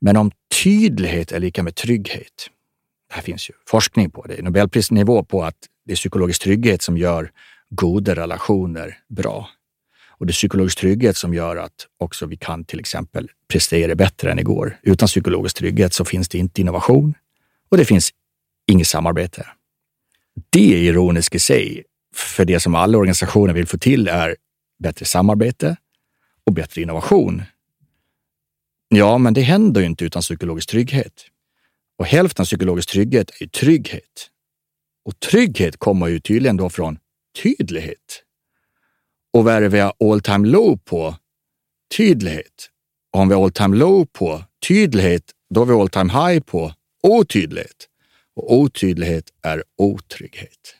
[0.00, 0.30] Men om
[0.62, 2.50] tydlighet är lika med trygghet,
[3.08, 6.98] det här finns ju forskning på det, Nobelprisnivå på att det är psykologisk trygghet som
[6.98, 7.32] gör
[7.70, 9.50] goda relationer bra.
[10.18, 14.30] Och det är psykologisk trygghet som gör att också vi kan till exempel prestera bättre
[14.30, 14.78] än igår.
[14.82, 17.14] Utan psykologisk trygghet så finns det inte innovation
[17.68, 18.10] och det finns
[18.66, 19.46] inget samarbete.
[20.50, 24.36] Det är ironiskt i sig, för det som alla organisationer vill få till är
[24.78, 25.76] bättre samarbete
[26.44, 27.42] och bättre innovation.
[28.88, 31.26] Ja, men det händer ju inte utan psykologisk trygghet.
[31.98, 34.30] Och hälften av psykologisk trygghet är ju trygghet.
[35.04, 36.98] Och trygghet kommer ju tydligen då från
[37.42, 38.22] tydlighet.
[39.32, 41.16] Och vad är det vi har all time low på?
[41.96, 42.70] Tydlighet.
[43.12, 46.40] Och om vi har all time low på tydlighet, då har vi all time high
[46.40, 46.72] på
[47.06, 47.88] otydlighet.
[48.36, 50.74] Och otydlighet är otrygghet.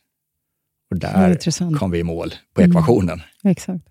[0.90, 2.70] Och där kom vi i mål på mm.
[2.70, 3.22] ekvationen.
[3.44, 3.52] Mm.
[3.52, 3.84] Exakt.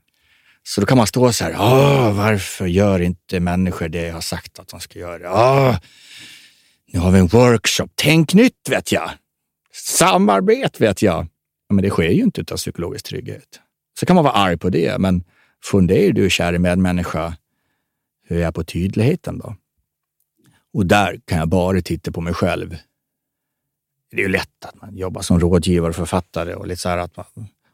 [0.64, 4.22] Så då kan man stå så här, Åh, varför gör inte människor det jag har
[4.22, 5.34] sagt att de ska göra?
[5.34, 5.78] Åh,
[6.88, 7.88] nu har vi en workshop.
[7.96, 9.12] Tänk nytt vet jag.
[9.74, 11.28] Samarbete vet jag.
[11.70, 13.60] Men det sker ju inte utan psykologisk trygghet.
[14.00, 15.24] Så kan man vara arg på det, men
[15.64, 17.38] fundera du, kära medmänniska,
[18.28, 19.56] hur är jag på tydligheten då?
[20.76, 22.78] Och där kan jag bara titta på mig själv.
[24.12, 26.98] Det är ju lätt att man jobbar som rådgivare och författare och lite så här
[26.98, 27.26] att man,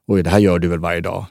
[0.07, 1.25] oj, det här gör du väl varje dag.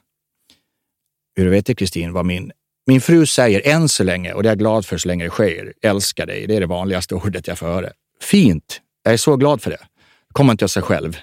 [1.35, 2.53] Hur vet du Kristin vad min,
[2.87, 5.31] min fru säger än så länge, och det är jag glad för så länge det
[5.31, 6.47] sker, älskar dig.
[6.47, 7.93] Det är det vanligaste ordet jag får höra.
[8.21, 9.87] Fint, jag är så glad för det.
[10.33, 11.17] kommer inte av sig själv.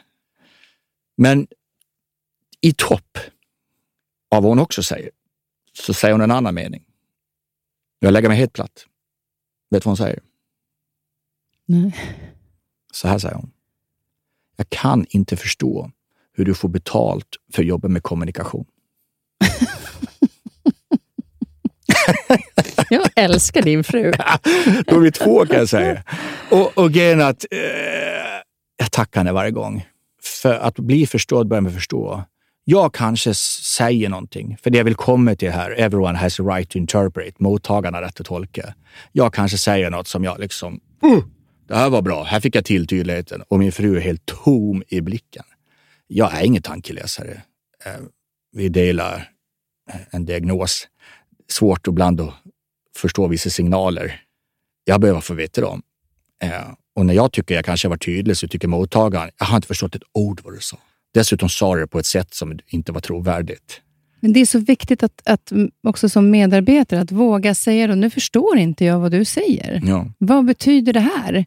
[1.18, 1.48] Men
[2.62, 3.18] i topp
[4.32, 5.10] av vad hon också säger,
[5.74, 6.84] så säger hon en annan mening.
[8.00, 8.86] Jag lägger mig helt platt.
[9.70, 10.20] Vet du vad hon säger?
[11.68, 11.94] Nej.
[12.94, 13.52] Så här säger hon.
[14.56, 15.92] Jag kan inte förstå
[16.34, 18.66] hur du får betalt för jobbet med kommunikation.
[22.90, 24.12] jag älskar din fru.
[24.88, 26.04] Då är vi två kan jag säga.
[26.52, 27.60] Och, och grejen att eh,
[28.78, 29.86] jag tackar henne varje gång.
[30.42, 32.24] För att bli förstådd börjar med förstå.
[32.64, 36.70] Jag kanske säger någonting, för det jag vill komma till här, everyone has a right
[36.70, 38.74] to interpret, mottagarna har rätt att tolka.
[39.12, 41.24] Jag kanske säger något som jag liksom, uh,
[41.68, 44.84] det här var bra, här fick jag till tydligheten och min fru är helt tom
[44.88, 45.44] i blicken.
[46.08, 47.42] Jag är ingen tankeläsare.
[47.86, 48.02] Eh,
[48.52, 49.32] vi delar
[49.90, 50.88] eh, en diagnos.
[51.50, 52.34] Svårt ibland att
[52.96, 54.22] förstå vissa signaler.
[54.84, 55.82] Jag behöver få veta dem.
[56.44, 59.68] Eh, och när jag tycker jag kanske var tydlig så tycker mottagaren, jag har inte
[59.68, 60.78] förstått ett ord vad du sa.
[61.14, 63.82] Dessutom sa du det på ett sätt som inte var trovärdigt.
[64.20, 65.52] Men det är så viktigt att, att
[65.84, 69.82] också som medarbetare att våga säga då, nu förstår inte jag vad du säger.
[69.86, 70.12] Ja.
[70.18, 71.46] Vad betyder det här?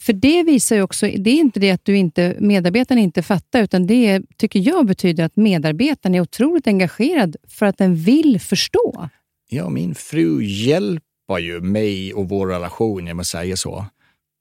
[0.00, 3.62] För det visar ju också, det är inte det att du inte, medarbetaren inte fattar,
[3.62, 9.08] utan det tycker jag betyder att medarbetaren är otroligt engagerad för att den vill förstå.
[9.48, 13.86] Ja, min fru hjälper ju mig och vår relation genom att säga så.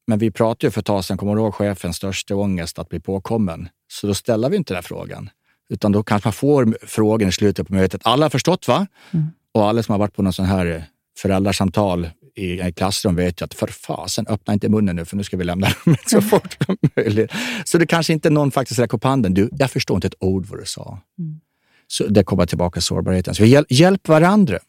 [0.08, 2.90] Men vi pratade ju för ett tag sedan, kommer du ihåg chefens största ångest att
[2.90, 3.70] bli påkommen?
[3.88, 5.30] Så då ställer vi inte den frågan.
[5.70, 8.02] Utan då kanske man får frågan i slutet på mötet.
[8.04, 8.88] Alla har förstått va?
[9.12, 9.28] Mm.
[9.52, 10.84] Och alla som har varit på någon sån här
[11.18, 15.24] föräldrasamtal i ett klassrum vet jag att för fasen, öppna inte munnen nu för nu
[15.24, 17.32] ska vi lämna rummet så fort som möjligt.
[17.66, 19.34] Så det kanske inte någon faktiskt räcker upp handen.
[19.34, 21.00] Du, jag förstår inte ett ord vad du sa.
[21.20, 21.40] Mm.
[21.88, 23.36] Så det kommer tillbaka sårbarheten.
[23.36, 24.60] Så vi hjäl hjälp varandra.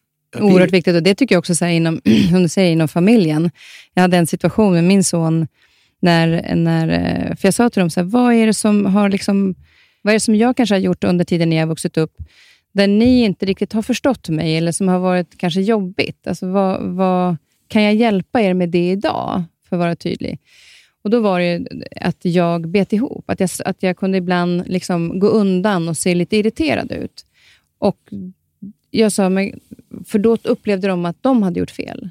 [0.41, 3.51] Oerhört viktigt och det tycker jag också så inom, som du säger, inom familjen.
[3.95, 5.47] Jag hade en situation med min son,
[6.01, 9.09] när, när, eh, för jag sa till dem, så här, vad, är det som har
[9.09, 9.55] liksom,
[10.07, 12.17] vad är det som jag kanske har gjort under tiden när jag har vuxit upp,
[12.73, 16.27] där ni inte riktigt har förstått mig, eller som har varit kanske jobbigt?
[16.27, 17.37] Alltså, vad, vad,
[17.69, 20.39] kan jag hjälpa er med det idag, för att vara tydlig?
[21.03, 21.67] Och Då var det
[22.01, 23.31] att jag bet ihop.
[23.31, 27.27] Att jag, att jag kunde ibland liksom gå undan och se lite irriterad ut.
[27.79, 27.99] Och
[28.91, 29.61] jag sa, men,
[30.05, 32.11] för då upplevde de att de hade gjort fel.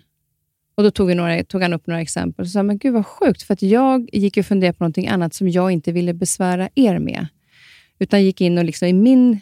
[0.76, 3.44] Och Då tog, några, tog han upp några exempel och sa, men gud vad sjukt,
[3.44, 7.00] för att jag gick och funderade på någonting annat som jag inte ville besvära er
[7.00, 7.28] med.
[8.00, 9.40] Utan gick in och liksom i min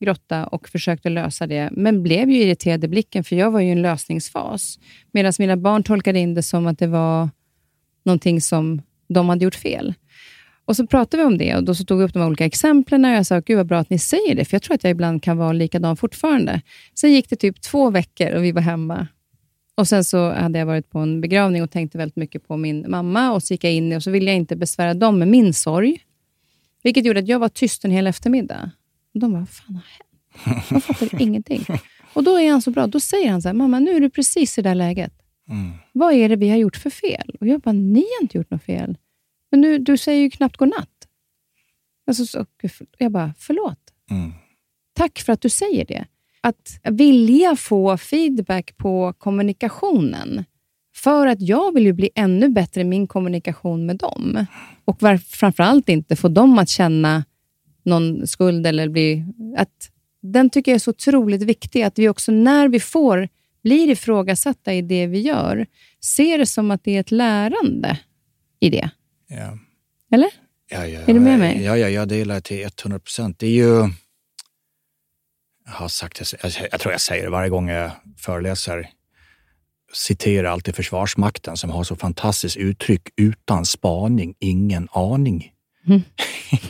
[0.00, 3.68] grotta och försökte lösa det, men blev ju irriterad i blicken, för jag var ju
[3.68, 4.78] i en lösningsfas.
[5.12, 7.30] Medan mina barn tolkade in det som att det var
[8.04, 9.94] någonting som de hade gjort fel.
[10.66, 13.04] Och så pratade vi om det och då så tog vi upp de olika exemplen
[13.04, 14.90] och jag sa, gud vad bra att ni säger det, för jag tror att jag
[14.90, 16.60] ibland kan vara likadan fortfarande.
[16.94, 19.06] Sen gick det typ två veckor och vi var hemma.
[19.76, 22.84] Och Sen så hade jag varit på en begravning och tänkte väldigt mycket på min
[22.88, 25.54] mamma och så gick jag in och så ville jag inte besvära dem med min
[25.54, 25.98] sorg.
[26.84, 28.70] Vilket gjorde att jag var tyst en hel eftermiddag.
[29.14, 30.68] Och de bara, vad fan har hänt?
[30.70, 31.66] De fattade ingenting.
[32.12, 32.86] Och Då är han så bra.
[32.86, 35.12] Då säger han så här, mamma, nu är du precis i det där läget.
[35.48, 35.72] Mm.
[35.92, 37.36] Vad är det vi har gjort för fel?
[37.40, 38.98] Och Jag bara, ni har inte gjort något fel.
[39.50, 41.08] Men nu, du säger ju knappt godnatt.
[42.06, 42.46] Alltså, så,
[42.98, 43.78] jag bara, förlåt.
[44.10, 44.32] Mm.
[44.92, 46.06] Tack för att du säger det.
[46.40, 50.44] Att vilja få feedback på kommunikationen.
[51.04, 54.46] För att jag vill ju bli ännu bättre i min kommunikation med dem.
[54.84, 54.98] Och
[55.28, 57.24] framförallt inte få dem att känna
[57.82, 59.24] någon skuld eller bli...
[59.56, 59.90] Att,
[60.22, 61.82] den tycker jag är så otroligt viktig.
[61.82, 63.28] Att vi också när vi får
[63.62, 65.66] blir ifrågasatta i det vi gör,
[66.00, 67.98] ser det som att det är ett lärande
[68.60, 68.90] i det.
[69.28, 69.58] Ja.
[70.10, 70.30] Eller?
[70.70, 71.62] Ja, ja, är du med mig?
[71.62, 73.38] Ja, ja, jag delar till 100 procent.
[73.38, 73.90] Det är ju...
[75.66, 78.90] Jag har sagt det, jag tror jag säger det varje gång jag föreläser.
[79.94, 83.02] Citerar alltid Försvarsmakten som har så fantastiskt uttryck.
[83.16, 85.50] Utan spaning, ingen aning.
[85.86, 86.02] Mm.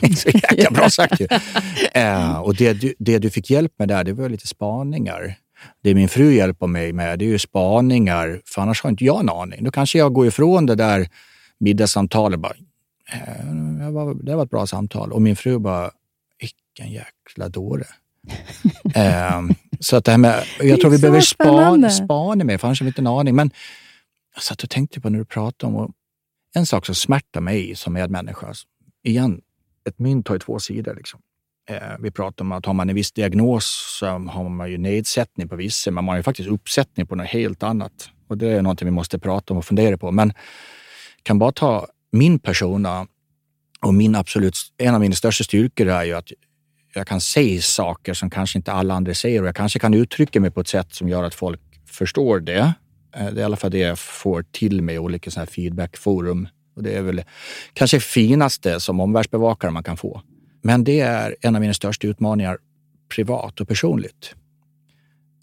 [0.15, 1.27] så jäkla bra sagt ju.
[1.97, 5.37] uh, och det du, det du fick hjälp med där, det var lite spaningar.
[5.83, 9.19] Det min fru hjälper mig med, det är ju spaningar, för annars har inte jag
[9.19, 9.63] en aning.
[9.63, 11.07] Då kanske jag går ifrån det där
[11.57, 12.53] middagssamtalet bara,
[13.13, 15.11] äh, det var ett bra samtal.
[15.11, 15.91] Och min fru bara,
[16.39, 17.85] vilken jäkla dåre.
[19.35, 22.81] um, så att det här med, jag tror vi behöver spana, spana med, för annars
[22.81, 23.35] har vi inte en aning.
[23.35, 23.51] Men
[24.33, 25.91] jag satt och tänkte på när du pratade om, och
[26.55, 28.53] en sak som smärtar mig som medmänniska,
[29.03, 29.41] igen,
[29.89, 30.95] ett mynt har ju två sidor.
[30.95, 31.19] Liksom.
[31.69, 35.47] Eh, vi pratar om att har man en viss diagnos så har man ju nedsättning
[35.47, 38.09] på vissa, men man har ju faktiskt uppsättning på något helt annat.
[38.27, 40.11] Och det är någonting vi måste prata om och fundera på.
[40.11, 40.33] Men
[41.23, 43.07] kan bara ta min persona
[43.81, 46.31] och min absolut, en av mina största styrkor är ju att
[46.99, 50.41] jag kan säga saker som kanske inte alla andra säger och jag kanske kan uttrycka
[50.41, 52.73] mig på ett sätt som gör att folk förstår det.
[53.15, 56.47] Eh, det är i alla fall det jag får till mig i olika feedbackforum.
[56.75, 57.23] Och det är väl
[57.73, 60.21] kanske finaste som omvärldsbevakare man kan få.
[60.61, 62.57] Men det är en av mina största utmaningar
[63.15, 64.35] privat och personligt.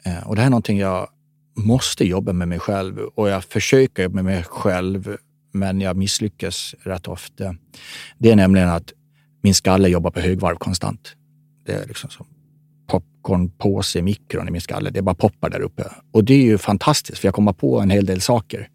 [0.05, 1.09] Eh, och det här är någonting jag
[1.57, 5.17] måste jobba med mig själv och jag försöker jobba med mig själv,
[5.53, 7.57] men jag misslyckas rätt ofta.
[8.19, 8.93] Det är nämligen att
[9.43, 11.17] min skalle jobbar på högvarv konstant.
[11.65, 12.27] Det är liksom som
[12.87, 14.91] popcornpåse i mikron i min skalle.
[14.91, 15.85] Det bara poppar där uppe.
[16.13, 18.69] Och det är ju fantastiskt, för jag kommer på en hel del saker.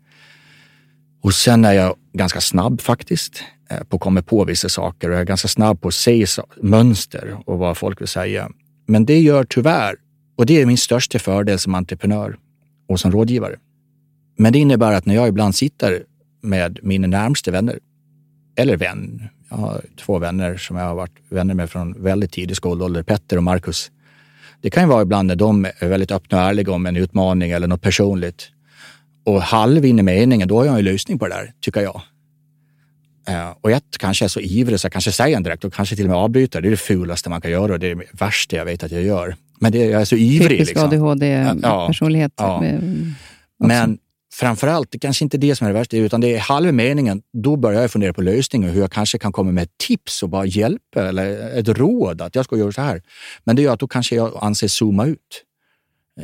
[1.21, 5.13] Och sen är jag ganska snabb faktiskt eh, på att komma på vissa saker och
[5.13, 6.25] jag är ganska snabb på att se
[6.61, 8.49] mönster och vad folk vill säga.
[8.85, 9.95] Men det gör tyvärr,
[10.37, 12.37] och det är min största fördel som entreprenör
[12.87, 13.55] och som rådgivare.
[14.37, 16.03] Men det innebär att när jag ibland sitter
[16.41, 17.79] med mina närmsta vänner,
[18.55, 22.55] eller vän, jag har två vänner som jag har varit vänner med från väldigt tidig
[22.55, 23.91] skolålder, Petter och Marcus.
[24.61, 27.51] Det kan ju vara ibland när de är väldigt öppna och ärliga om en utmaning
[27.51, 28.51] eller något personligt
[29.25, 32.01] och halv in i meningen, då har jag en lösning på det där, tycker jag.
[33.29, 35.95] Uh, och ett kanske är så ivrig så jag kanske säger en direkt och kanske
[35.95, 36.61] till och med avbryter.
[36.61, 38.91] Det är det fulaste man kan göra och det är det värsta jag vet att
[38.91, 39.35] jag gör.
[39.59, 40.49] Men det, jag är så ivrig.
[40.49, 40.89] Typisk liksom.
[40.89, 42.31] ADHD-personlighet.
[42.35, 42.79] Ja, ja.
[43.67, 43.97] Men
[44.39, 47.21] framförallt, det kanske inte är det som är det värsta, utan det är halva meningen.
[47.33, 50.29] Då börjar jag fundera på lösningar, hur jag kanske kan komma med ett tips och
[50.29, 53.01] bara hjälpa eller ett råd att jag ska göra så här.
[53.43, 55.43] Men det gör att då kanske jag anses zooma ut.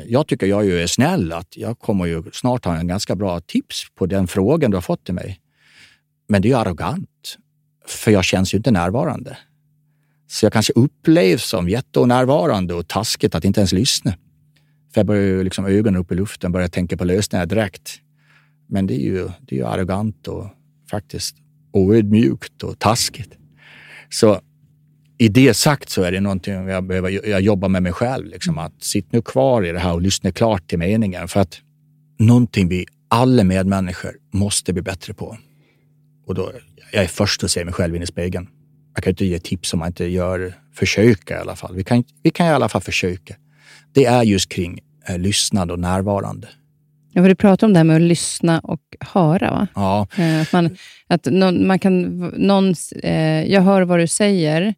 [0.06, 3.84] Jag tycker jag är snäll, att jag kommer ju snart ha en ganska bra tips
[3.96, 5.40] på den frågan du har fått till mig.
[6.28, 7.38] Men det är arrogant,
[7.88, 9.38] för jag känns ju inte närvarande.
[10.28, 14.12] Så jag kanske upplevs som jättenärvarande och taskigt att inte ens lyssna.
[14.94, 18.00] För jag börjar ju liksom ögonen upp i luften, börjar tänka på lösningar direkt.
[18.74, 20.48] Men det är ju, det är ju arrogant och
[20.92, 21.36] faktiskt
[21.72, 23.38] oödmjukt och taskigt.
[24.10, 24.40] Så
[25.18, 28.26] i det sagt så är det någonting jag behöver jag jobbar med mig själv.
[28.26, 31.28] Liksom, att sitt nu kvar i det här och lyssna klart till meningen.
[31.28, 31.62] För att
[32.20, 35.38] någonting vi alla medmänniskor måste bli bättre på.
[36.28, 36.52] Och då,
[36.92, 38.48] jag är först att se mig själv in i spegeln.
[38.96, 41.76] Jag kan inte ge tips om man inte gör, försöka i alla fall.
[41.76, 43.36] Vi kan, vi kan i alla fall försöka.
[43.92, 46.48] Det är just kring eh, lyssnande och närvarande.
[47.14, 49.52] Ja, för du pratar om det här med att lyssna och höra.
[49.52, 49.68] Va?
[49.76, 50.08] Ja.
[50.18, 54.74] Eh, att man, att någon, man kan, någon, eh, jag hör vad du säger,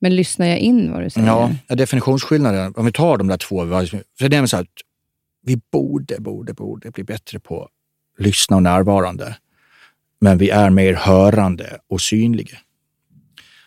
[0.00, 1.26] men lyssnar jag in vad du säger?
[1.26, 2.74] Ja, definitionsskillnaden.
[2.76, 3.86] Om vi tar de där två.
[4.18, 4.66] Så det är så att
[5.46, 9.36] vi borde, borde, borde bli bättre på att lyssna och närvarande.
[10.20, 12.58] Men vi är mer hörande och synliga.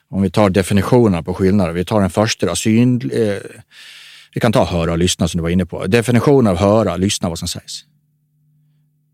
[0.09, 1.73] Om vi tar definitionerna på skillnader.
[1.73, 2.45] Vi tar den första.
[2.45, 3.37] Då, syn, eh,
[4.33, 5.87] vi kan ta höra och lyssna som du var inne på.
[5.87, 7.85] Definitionen av höra, lyssna vad som sägs.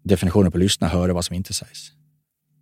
[0.10, 1.92] Definitionen på lyssna, höra vad som inte sägs.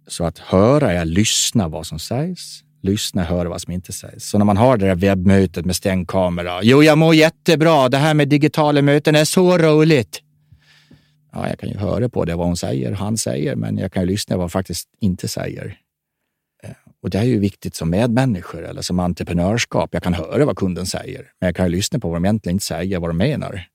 [0.08, 2.64] Så att höra är lyssna vad som sägs.
[2.82, 4.30] Lyssna, höra vad som inte sägs.
[4.30, 6.64] Så när man har det där webbmötet med stängd kamera.
[6.64, 7.90] Jo, jag mår jättebra.
[7.90, 10.22] Det här med digitala möten är så roligt.
[11.32, 14.04] Ja, jag kan ju höra på det vad hon säger, han säger, men jag kan
[14.04, 15.78] ju lyssna vad hon faktiskt inte säger.
[16.64, 16.70] Eh,
[17.04, 19.90] och det är ju viktigt som medmänniskor eller som entreprenörskap.
[19.94, 22.56] Jag kan höra vad kunden säger, men jag kan ju lyssna på vad de egentligen
[22.56, 23.68] inte säger, vad de menar.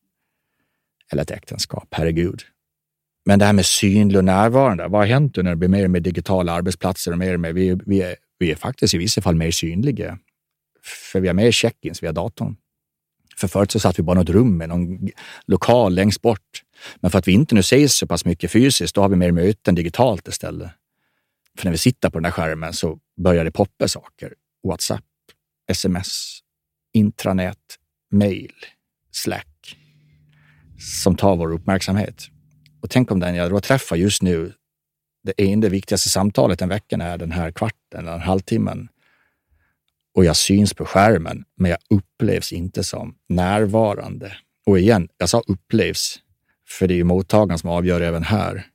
[1.13, 2.43] Eller ett äktenskap, herregud.
[3.25, 5.91] Men det här med synlig och närvarande, vad har hänt när det blir mer och
[5.91, 9.21] mer digitala arbetsplatser och mer och mer, vi, vi, är, vi är faktiskt i vissa
[9.21, 10.19] fall mer synliga.
[11.13, 12.57] För vi har mer check-ins via datorn.
[13.37, 15.09] För förut så satt vi bara i något rum med någon
[15.47, 16.63] lokal längst bort.
[16.97, 19.33] Men för att vi inte nu ses så pass mycket fysiskt, då har vi mer
[19.33, 20.71] möten digitalt istället.
[21.59, 24.35] För när vi sitter på den där skärmen så börjar det poppa saker.
[24.69, 25.05] WhatsApp,
[25.71, 26.39] sms,
[26.93, 27.79] intranät,
[28.11, 28.53] mail,
[29.11, 29.77] Slack
[30.79, 32.29] som tar vår uppmärksamhet.
[32.83, 34.53] Och tänk om den jag då träffar just nu,
[35.25, 38.89] det enda viktigaste samtalet den veckan är den här kvarten eller halvtimmen.
[40.15, 44.37] Och jag syns på skärmen, men jag upplevs inte som närvarande.
[44.67, 46.19] Och igen, jag sa upplevs,
[46.69, 48.67] för det är ju mottagaren som avgör även här.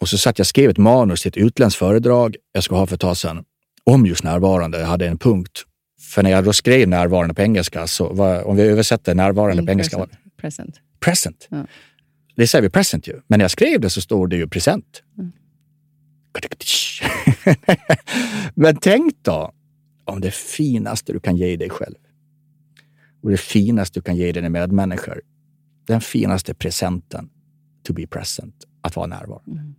[0.00, 2.94] Och så satt jag skrev ett manus till ett utländskt föredrag jag skulle ha för
[2.94, 3.44] ett tag sedan
[3.84, 4.80] om just närvarande.
[4.80, 5.64] Jag hade en punkt.
[6.00, 9.66] För när jag då skrev närvarande på engelska, så var, om vi översätter närvarande mm,
[9.66, 9.96] på engelska.
[9.96, 10.12] Present.
[10.36, 10.80] present.
[11.00, 11.46] present.
[11.50, 11.66] Ja.
[12.38, 13.20] Det säger vi present ju.
[13.26, 15.02] Men när jag skrev det så står det ju present.
[15.18, 15.32] Mm.
[18.54, 19.52] Men tänk då
[20.04, 21.94] om det finaste du kan ge dig själv
[23.22, 25.20] och det finaste du kan ge dina medmänniskor.
[25.86, 27.30] Den finaste presenten,
[27.86, 29.60] to be present, att vara närvarande.
[29.60, 29.74] Mm.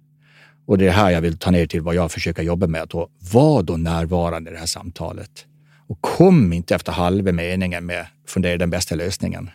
[0.65, 2.81] Och det är här jag vill ta ner till vad jag försöker jobba med.
[2.81, 5.45] Att var då närvarande i det här samtalet.
[5.87, 9.49] Och kom inte efter halva meningen med fundera den bästa lösningen.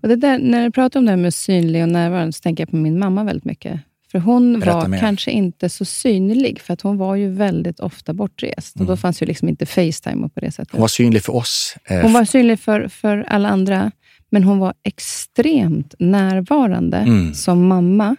[0.00, 2.62] Och det där, när du pratar om det här med synlig och närvarande, så tänker
[2.62, 3.80] jag på min mamma väldigt mycket.
[4.12, 4.98] För hon Berätta var mer.
[4.98, 8.76] kanske inte så synlig, för att hon var ju väldigt ofta bortrest.
[8.76, 8.82] Mm.
[8.82, 8.96] Och då mm.
[8.96, 10.72] fanns ju liksom inte Facetime på det sättet.
[10.72, 11.76] Hon var synlig för oss.
[11.84, 13.92] Eh, hon var synlig för, för alla andra,
[14.30, 17.34] men hon var extremt närvarande mm.
[17.34, 18.16] som mamma.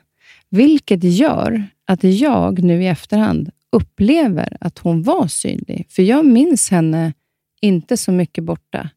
[0.49, 5.87] Vilket gör att jag nu i efterhand upplever att hon var synlig.
[5.89, 7.13] För jag minns henne
[7.61, 8.89] inte så mycket borta.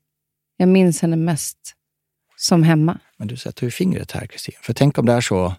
[0.57, 1.76] Jag minns henne mest
[2.37, 2.99] som hemma.
[3.17, 4.55] Men du sätter ju fingret här, Kristin.
[4.63, 5.55] För tänk om det är så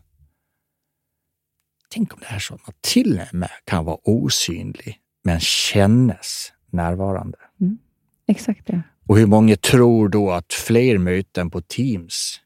[1.89, 6.51] Tänk om det är så att man till och med kan vara osynlig, men kännes
[6.71, 7.37] närvarande.
[7.61, 7.77] Mm.
[8.27, 8.81] Exakt det.
[9.07, 12.39] Och hur många tror då att fler möten på Teams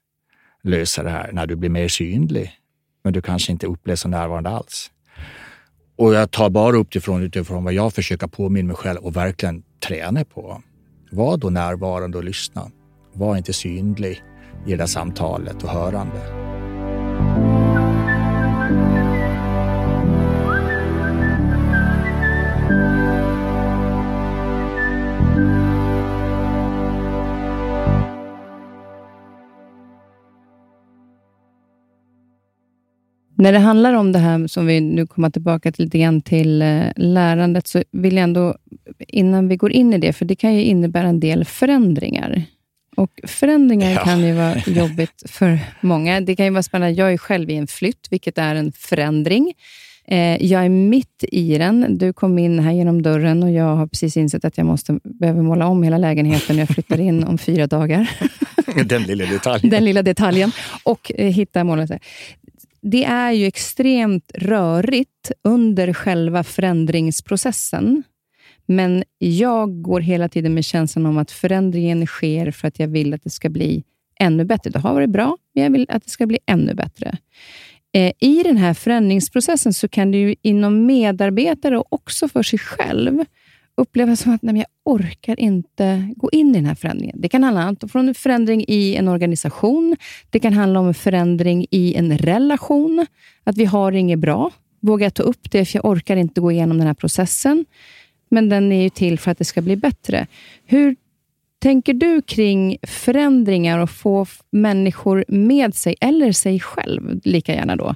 [0.64, 2.52] löser det här när du blir mer synlig,
[3.04, 4.92] men du kanske inte upplevs som närvarande alls?
[5.96, 9.64] Och jag tar bara upp utifrån, utifrån vad jag försöker påminna mig själv och verkligen
[9.80, 10.62] träna på.
[11.12, 12.72] Var då närvarande och lyssna.
[13.14, 14.24] Var inte synlig
[14.66, 16.41] i det där samtalet och hörande.
[33.41, 36.62] När det handlar om det här som vi nu kommer tillbaka till lite grann till
[36.62, 38.55] eh, lärandet, så vill jag ändå,
[39.07, 42.43] innan vi går in i det, för det kan ju innebära en del förändringar.
[43.02, 44.04] Och Förändringar ja.
[44.04, 46.22] kan ju vara jobbigt för många.
[46.22, 46.93] Det kan ju vara spännande.
[46.93, 49.54] Jag är själv i en flytt, vilket är en förändring.
[50.08, 51.97] Eh, jag är mitt i den.
[51.97, 55.41] Du kom in här genom dörren och jag har precis insett att jag måste, behöver
[55.41, 58.10] måla om hela lägenheten när jag flyttar in om fyra dagar.
[58.86, 59.70] Den lilla detaljen.
[59.70, 60.52] Den lilla detaljen.
[60.84, 61.91] Och eh, hitta målet
[62.82, 68.04] det är ju extremt rörigt under själva förändringsprocessen.
[68.66, 73.14] Men jag går hela tiden med känslan om att förändringen sker för att jag vill
[73.14, 73.84] att det ska bli
[74.20, 74.70] ännu bättre.
[74.70, 77.18] Det har varit bra, men jag vill att det ska bli ännu bättre.
[77.93, 82.59] Eh, I den här förändringsprocessen så kan det ju inom medarbetare och också för sig
[82.59, 83.26] själv
[83.78, 87.22] upplevas som att nej, jag orkar inte gå in i den här förändringen.
[87.22, 89.95] Det kan handla om en förändring i en organisation.
[90.30, 93.05] Det kan handla om en förändring i en relation.
[93.43, 94.51] Att vi har inget bra.
[94.80, 97.66] Vågar jag ta upp det, för jag orkar inte gå igenom den här processen.
[98.32, 100.28] Men den är ju till för att det ska bli bättre.
[100.66, 100.96] Hur
[101.60, 107.96] tänker du kring förändringar och få människor med sig, eller sig själv lika gärna då?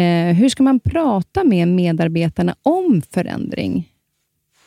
[0.00, 3.88] Eh, hur ska man prata med medarbetarna om förändring?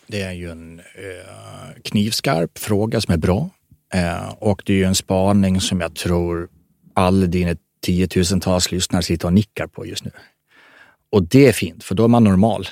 [0.07, 3.49] Det är ju en eh, knivskarp fråga som är bra.
[3.93, 6.49] Eh, och det är ju en spaning som jag tror
[6.93, 10.11] alla dina tiotusentals lyssnare sitter och nickar på just nu.
[11.09, 12.67] Och det är fint, för då är man normal.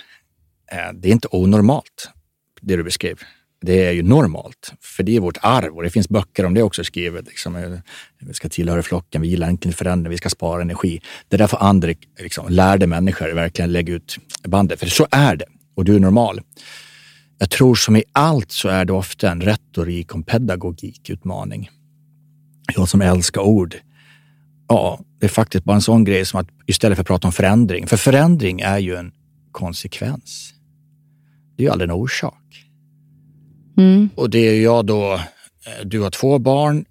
[0.72, 2.10] Eh, det är inte onormalt,
[2.64, 3.20] det du beskrev.
[3.61, 6.64] Det är ju normalt, för det är vårt arv och det finns böcker om det
[6.64, 7.28] också skrivet.
[7.28, 7.72] Liksom, eh,
[8.20, 11.01] vi ska tillhöra flocken, vi gillar inte förändring, vi ska spara energi.
[11.30, 15.45] Det är därför andra liksom, lärde människor verkligen lägga ut bandet, för så är det
[15.76, 16.41] och du är normal.
[17.38, 21.70] Jag tror som i allt så är det ofta en retorik och pedagogikutmaning.
[22.76, 23.76] Jag som älskar ord.
[24.68, 27.32] Ja, det är faktiskt bara en sån grej som att istället för att prata om
[27.32, 29.11] förändring, för förändring är ju en
[29.51, 30.53] konsekvens.
[31.56, 32.66] Det är ju aldrig en orsak.
[33.78, 34.10] Mm.
[34.16, 36.86] Och det är jag då, eh, du har två barn,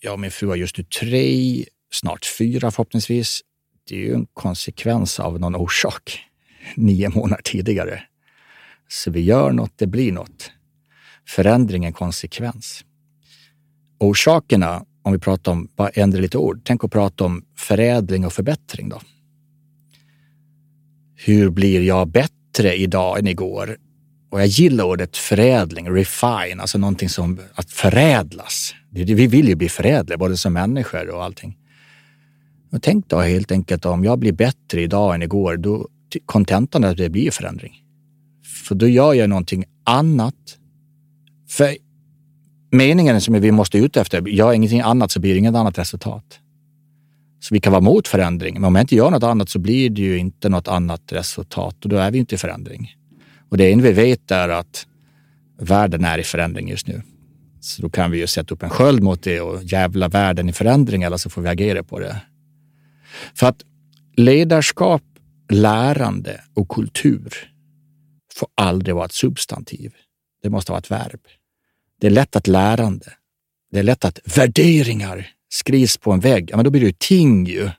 [0.00, 3.40] jag och min fru har just nu tre, snart fyra förhoppningsvis.
[3.88, 6.20] Det är ju en konsekvens av någon orsak
[6.76, 8.02] nio månader tidigare.
[8.88, 10.50] Så vi gör något, det blir något.
[11.26, 12.84] Förändring är konsekvens.
[14.00, 18.32] Orsakerna, om vi pratar om, bara ändra lite ord, tänk att prata om förädling och
[18.32, 19.00] förbättring då.
[21.16, 23.76] Hur blir jag bättre idag än igår?
[24.30, 28.74] Och jag gillar ordet förädling, refine, alltså någonting som att förädlas.
[28.90, 31.56] Vi vill ju bli förädlade, både som människor och allting.
[32.72, 35.88] Och tänk då helt enkelt om jag blir bättre idag än igår, då
[36.26, 37.72] kontentan är att det blir förändring.
[38.68, 40.34] För då gör jag någonting annat.
[41.48, 41.76] För
[42.70, 46.40] meningen som vi måste ut efter, gör ingenting annat så blir det inget annat resultat.
[47.40, 49.90] Så vi kan vara mot förändring, men om jag inte gör något annat så blir
[49.90, 52.97] det ju inte något annat resultat och då är vi inte i förändring.
[53.48, 54.86] Och det enda vi vet är att
[55.58, 57.02] världen är i förändring just nu.
[57.60, 60.52] Så då kan vi ju sätta upp en sköld mot det och jävla världen i
[60.52, 62.22] förändring eller så får vi agera på det.
[63.34, 63.64] För att
[64.16, 65.02] ledarskap,
[65.48, 67.52] lärande och kultur
[68.34, 69.92] får aldrig vara ett substantiv.
[70.42, 71.20] Det måste vara ett verb.
[72.00, 73.12] Det är lätt att lärande.
[73.70, 76.50] Det är lätt att värderingar skrivs på en vägg.
[76.50, 77.70] Ja, men då blir det ju ting ju.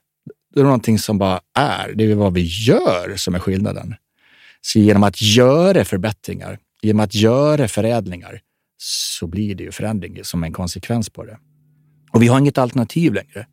[0.53, 1.93] Det är någonting som bara är.
[1.95, 3.95] Det är vad vi gör som är skillnaden.
[4.61, 8.41] Så genom att göra förbättringar, genom att göra förädlingar,
[8.77, 11.37] så blir det ju förändring som en konsekvens på det.
[12.11, 13.47] Och vi har inget alternativ längre.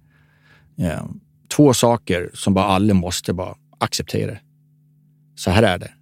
[0.79, 1.05] Eh,
[1.49, 4.39] två saker som bara alla måste bara acceptera.
[5.35, 5.93] Så här är det.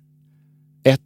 [0.85, 1.01] Ett,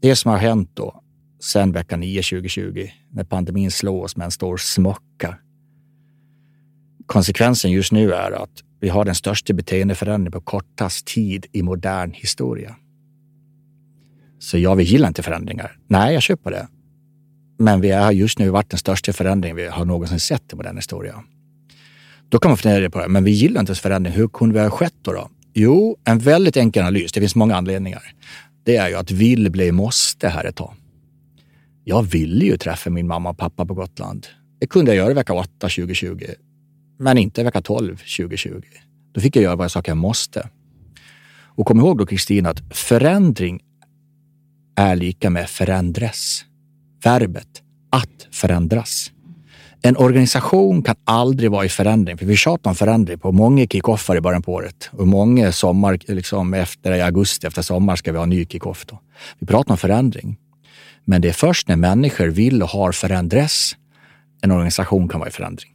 [0.00, 1.02] det som har hänt då
[1.42, 5.38] sen vecka 9 2020, när pandemin slår oss med en stor smocka.
[7.06, 12.12] Konsekvensen just nu är att vi har den största beteendeförändringen på kortast tid i modern
[12.12, 12.76] historia.
[14.38, 15.76] Så ja, vi gillar inte förändringar.
[15.88, 16.68] Nej, jag köper det.
[17.58, 20.76] Men vi har just nu varit den största förändringen vi har någonsin sett i modern
[20.76, 21.24] historia.
[22.28, 24.14] Då kan man fundera på det, men vi gillar inte förändring.
[24.14, 25.12] Hur kunde vi ha skett då?
[25.12, 25.30] då?
[25.54, 27.12] Jo, en väldigt enkel analys.
[27.12, 28.02] Det finns många anledningar.
[28.64, 30.74] Det är ju att vill bli måste här ett tag.
[31.84, 34.26] Jag ville ju träffa min mamma och pappa på Gotland.
[34.60, 36.24] Det kunde jag göra i vecka 8 2020,
[37.02, 38.62] men inte vecka 12 2020.
[39.12, 40.48] Då fick jag göra vad jag sa att jag måste.
[41.54, 43.60] Och kom ihåg då Kristina att förändring
[44.76, 46.44] är lika med förändras.
[47.04, 47.48] Verbet
[47.90, 49.12] att förändras.
[49.82, 54.16] En organisation kan aldrig vara i förändring, för vi tjatar om förändring på många kickoffar
[54.16, 58.18] i början på året och många sommar, liksom efter i augusti, efter sommar ska vi
[58.18, 58.86] ha en ny kickoff.
[58.86, 58.98] Då.
[59.38, 60.38] Vi pratar om förändring.
[61.04, 63.76] Men det är först när människor vill och har förändras
[64.42, 65.72] en organisation kan vara i förändring.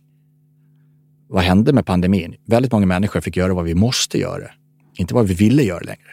[1.29, 2.35] Vad hände med pandemin?
[2.45, 4.51] Väldigt många människor fick göra vad vi måste göra,
[4.97, 6.11] inte vad vi ville göra längre.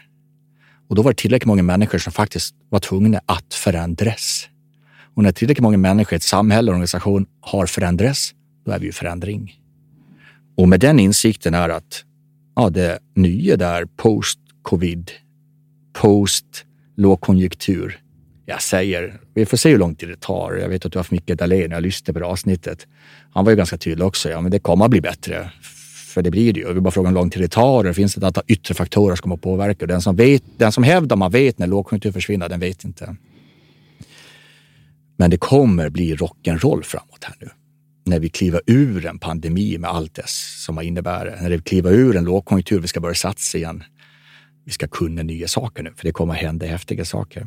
[0.89, 4.49] Och då var det tillräckligt många människor som faktiskt var tvungna att förändras.
[5.15, 8.35] Och när tillräckligt många människor i ett samhälle och organisation har förändrats,
[8.65, 9.61] då är vi ju förändring.
[10.57, 12.05] Och med den insikten är att
[12.57, 15.11] ja, det nya där post-covid,
[15.93, 18.04] post-lågkonjunktur.
[18.47, 20.53] Jag säger, vi får se hur lång tid det tar.
[20.53, 22.86] Jag vet att du har haft Micke Dahlén, jag lyssnade på det avsnittet.
[23.32, 24.30] Han var ju ganska tydlig också.
[24.30, 25.51] Ja, men det kommer att bli bättre.
[26.14, 26.72] För det blir det ju.
[26.72, 27.84] Vi bara frågar hur lång tid det tar.
[27.84, 29.86] Det finns ett antal yttre faktorer som kommer att påverka.
[29.86, 33.16] Den som, vet, den som hävdar man vet när lågkonjunktur försvinner, den vet inte.
[35.16, 37.49] Men det kommer bli rock'n'roll framåt här nu.
[38.07, 40.28] när vi kliver ur en pandemi med allt det
[40.66, 43.82] som har innebär, när vi kliver ur en lågkonjunktur, vi ska börja satsa igen.
[44.64, 47.47] Vi ska kunna nya saker nu, för det kommer att hända häftiga saker.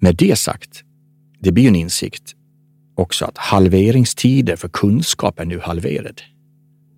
[0.00, 0.82] Med det sagt,
[1.40, 2.34] det blir en insikt
[2.94, 6.22] också att halveringstider för kunskap är nu halverad.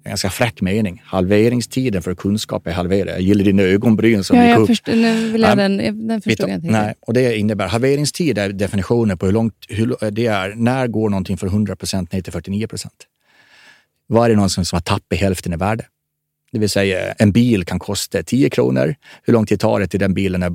[0.05, 1.03] En ganska fräck mening.
[1.05, 3.15] Halveringstiden för kunskap är halverad.
[3.15, 4.67] Jag gillar dina ögonbryn som ja, gick upp.
[4.67, 5.77] Förstår, nu vill jag den,
[6.09, 6.71] den förstod jag inte.
[6.71, 10.55] Nej, och det innebär halveringstid är definitionen på hur långt hur, det är.
[10.55, 13.07] När går någonting från 100 procent ner till 49 procent?
[14.13, 15.85] Är det någonsin som har tappat hälften i värde?
[16.53, 18.95] Det vill säga en bil kan kosta 10 kronor.
[19.23, 20.53] Hur lång tid tar det till den bilen är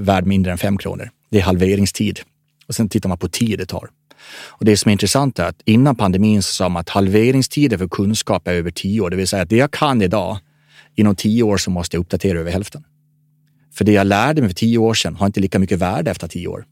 [0.00, 1.10] värd mindre än 5 kronor?
[1.30, 2.20] Det är halveringstid.
[2.66, 3.90] Och sen tittar man på tid det tar.
[4.30, 7.88] Och det som är intressant är att innan pandemin så sa man att halveringstiden för
[7.88, 9.10] kunskap är över tio år.
[9.10, 10.38] Det vill säga att det jag kan idag,
[10.94, 12.84] inom tio år så måste jag uppdatera över hälften.
[13.74, 16.28] För det jag lärde mig för tio år sedan har inte lika mycket värde efter
[16.28, 16.64] tio år.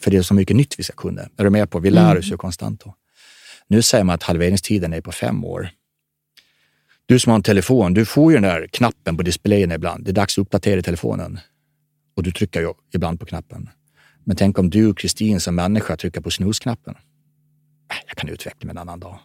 [0.00, 1.22] För det är så mycket nytt vi ska kunna.
[1.36, 1.78] Är du med på?
[1.78, 2.18] Vi lär mm.
[2.18, 2.82] oss ju konstant.
[2.84, 2.94] Då.
[3.68, 5.70] Nu säger man att halveringstiden är på fem år.
[7.10, 10.04] Du som har en telefon, du får ju den där knappen på displayen ibland.
[10.04, 11.40] Det är dags att uppdatera telefonen.
[12.16, 13.68] Och du trycker ju ibland på knappen.
[14.24, 16.94] Men tänk om du, Kristin, som människa trycker på snusknappen.
[17.90, 19.18] Äh, jag kan utveckla mig en annan dag.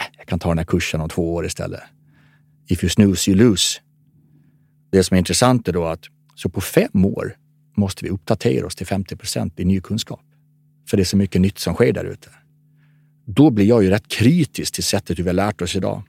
[0.00, 1.80] Äh, jag kan ta den här kursen om två år istället.
[2.68, 3.80] If you snooze, you lose.
[4.90, 6.04] Det som är intressant är då att
[6.34, 7.36] så på fem år
[7.76, 10.22] måste vi uppdatera oss till 50 procent i ny kunskap.
[10.90, 12.30] För det är så mycket nytt som sker där ute.
[13.26, 16.02] Då blir jag ju rätt kritisk till sättet hur vi har lärt oss idag.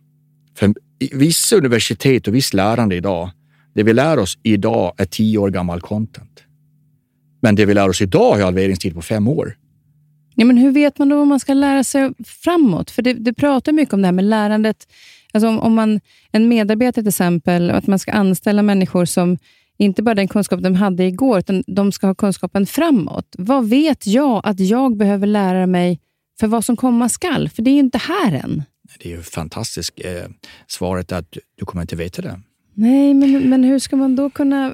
[0.56, 0.74] För
[1.12, 3.30] vissa universitet och visst lärande idag,
[3.76, 6.44] det vi lär oss idag är tio år gammal content.
[7.42, 9.56] Men det vi lär oss idag har halveringstid på fem år.
[10.36, 12.92] Ja, men hur vet man då vad man ska lära sig framåt?
[12.92, 14.88] För det, det pratar mycket om det här med lärandet.
[15.34, 16.00] Alltså om, om man,
[16.32, 19.38] en medarbetare till exempel, att man ska anställa människor som
[19.78, 23.36] inte bara den kunskap de hade igår, utan de ska ha kunskapen framåt.
[23.38, 26.00] Vad vet jag att jag behöver lära mig
[26.40, 27.50] för vad som komma skall?
[27.50, 28.64] För det är ju inte här än.
[29.00, 29.92] Det är ju fantastiskt.
[29.96, 30.28] Eh,
[30.68, 32.42] svaret är att du kommer inte veta det.
[32.74, 34.74] Nej, men, men hur ska man då kunna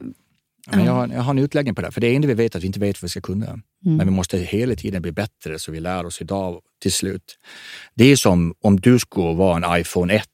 [0.71, 1.91] men jag, har, jag har en utläggning på det.
[1.91, 3.45] För det enda vi vet är att vi inte vet vad vi ska kunna.
[3.45, 3.61] Mm.
[3.81, 7.37] Men vi måste hela tiden bli bättre så vi lär oss idag till slut.
[7.95, 10.27] Det är som om du skulle vara en iPhone 1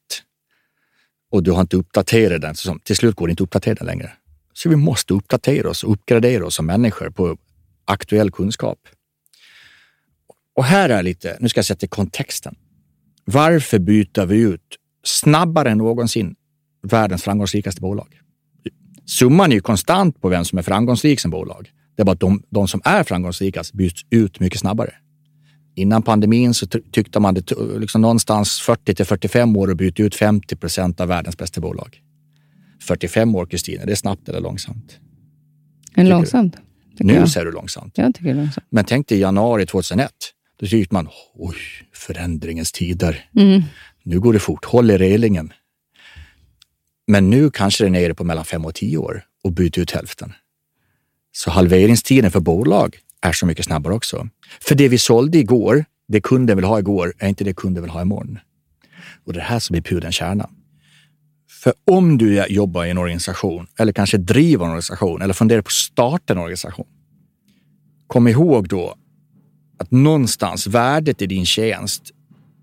[1.32, 2.56] och du har inte uppdaterat den.
[2.56, 4.12] Så till slut går det inte att uppdatera den längre.
[4.54, 7.38] Så vi måste uppdatera oss och uppgradera oss som människor på
[7.86, 8.80] aktuell kunskap.
[10.56, 12.56] Och här är lite, nu ska jag sätta kontexten.
[13.26, 16.36] Varför byter vi ut snabbare än någonsin
[16.84, 18.08] världens framgångsrikaste bolag?
[19.06, 21.72] Summan är ju konstant på vem som är framgångsrik som bolag.
[21.96, 24.94] Det är bara att de, de som är framgångsrikast byts ut mycket snabbare.
[25.76, 30.16] Innan pandemin så tyckte man det liksom någonstans 40 till 45 år att byta ut
[30.16, 32.02] 50 procent av världens bästa bolag.
[32.82, 35.00] 45 år, Kristina, det är snabbt eller långsamt?
[35.94, 36.56] En långsamt.
[37.00, 37.30] Nu jag.
[37.30, 37.98] säger du långsamt.
[37.98, 38.68] Jag tycker långsamt.
[38.70, 40.12] Men tänk dig januari 2001.
[40.62, 41.58] Då tyckte man, oj,
[41.94, 43.30] förändringens tider.
[43.36, 43.62] Mm.
[44.04, 45.54] Nu går det fort, håll i relingen.
[47.08, 49.92] Men nu kanske det är nere på mellan fem och tio år och bytt ut
[49.92, 50.34] hälften.
[51.32, 54.30] Så halveringstiden för bolag är så mycket snabbare också.
[54.60, 57.92] För det vi sålde igår, det kunden vill ha igår, är inte det kunden vill
[57.92, 58.40] ha imorgon.
[59.26, 60.50] Och det är här som är pudelns kärna.
[61.64, 65.68] För om du jobbar i en organisation eller kanske driver en organisation eller funderar på
[65.68, 66.88] att starta en organisation.
[68.08, 68.96] Kom ihåg då
[69.82, 72.12] att någonstans värdet i din tjänst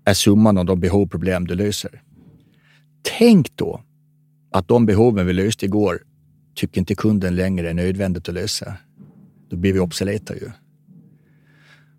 [0.05, 2.01] är summan av de behov och problem du löser.
[3.17, 3.83] Tänk då
[4.51, 6.01] att de behoven vi löste igår
[6.55, 8.73] tycker inte kunden längre är nödvändigt att lösa.
[9.49, 10.51] Då blir vi obsoleta ju.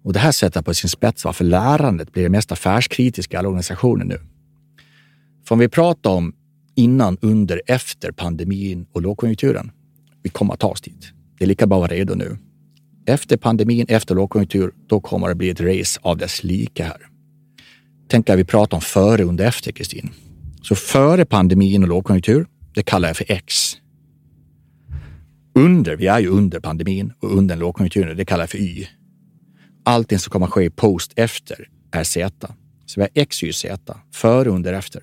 [0.03, 3.49] Och det här sätter på sin spets varför lärandet blir det mest affärskritiska i alla
[3.49, 4.19] organisationer nu.
[5.45, 6.35] För om vi pratar om
[6.75, 9.73] innan, under, efter pandemin och lågkonjunkturen.
[10.23, 11.13] Vi kommer att ta oss dit.
[11.39, 12.39] Det är lika bra att vara redo nu.
[13.07, 17.07] Efter pandemin, efter lågkonjunktur, då kommer det bli ett race av dess like här.
[18.09, 20.11] Tänk att vi pratar om före, under, efter, Kristin.
[20.63, 23.77] Så före pandemin och lågkonjunktur, det kallar jag för X.
[25.55, 28.87] Under, vi är ju under pandemin och under en lågkonjunktur, det kallar jag för Y.
[29.85, 32.55] Allting som kommer att ske post efter är Z.
[32.87, 33.97] Så vi har X, Y, Z.
[34.13, 35.03] Före, under, efter.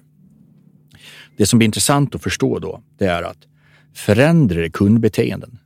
[1.37, 3.47] Det som blir intressant att förstå då, det är att
[3.93, 5.59] förändrar kundbeteenden,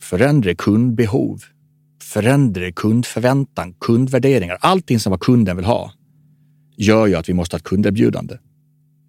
[0.00, 1.42] förändrar kundbehov,
[2.08, 5.92] förändrar kundförväntan, kundvärderingar, allting som vad kunden vill ha,
[6.76, 8.34] gör ju att vi måste ha ett kunderbjudande.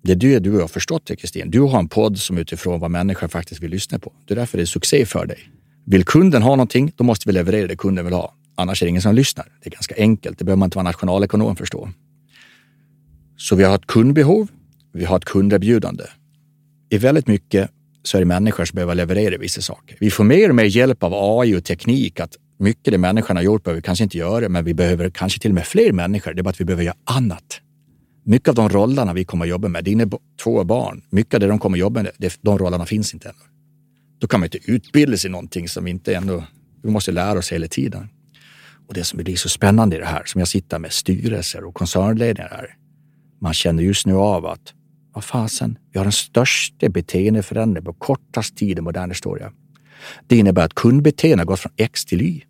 [0.04, 1.52] Det är det du har förstått det, Kristin.
[1.52, 4.14] Du har en podd som utifrån vad människor faktiskt vill lyssna på.
[4.28, 5.38] Det är därför det är succé för dig.
[5.86, 8.34] Vill kunden ha någonting, då måste vi leverera det kunden vill ha.
[8.56, 9.46] Annars är det ingen som lyssnar.
[9.64, 10.38] Det är ganska enkelt.
[10.38, 11.90] Det behöver man inte vara nationalekonom förstå.
[13.38, 14.48] Så vi har ett kundbehov.
[14.94, 16.04] Vi har ett kunderbjudande.
[16.90, 17.70] I väldigt mycket
[18.04, 19.98] så är det människor som behöver leverera vissa saker.
[20.00, 23.44] Vi får mer och mer hjälp av AI och teknik att mycket det människan har
[23.44, 26.34] gjort behöver vi kanske inte göra, men vi behöver kanske till och med fler människor.
[26.34, 27.62] Det är bara att vi behöver göra annat
[28.30, 30.06] Mycket av de rollerna vi kommer att jobba med, dina
[30.44, 33.38] två barn, mycket av det de kommer att jobba med, de rollerna finns inte ännu.
[34.20, 36.44] Då kan man inte utbilda sig i någonting som vi inte ännu...
[36.84, 38.10] Vi måste lära oss hela tiden.
[38.88, 41.74] Och det som blir så spännande i det här, som jag sitter med styrelser och
[41.74, 42.76] koncernledningar här,
[43.42, 44.74] man känner just nu av att
[45.14, 49.52] vad fasen, vi har den största beteendeförändringen på kortast tid i modern historia.
[50.28, 52.44] Det innebär att kundbeteende har gått från X till Y.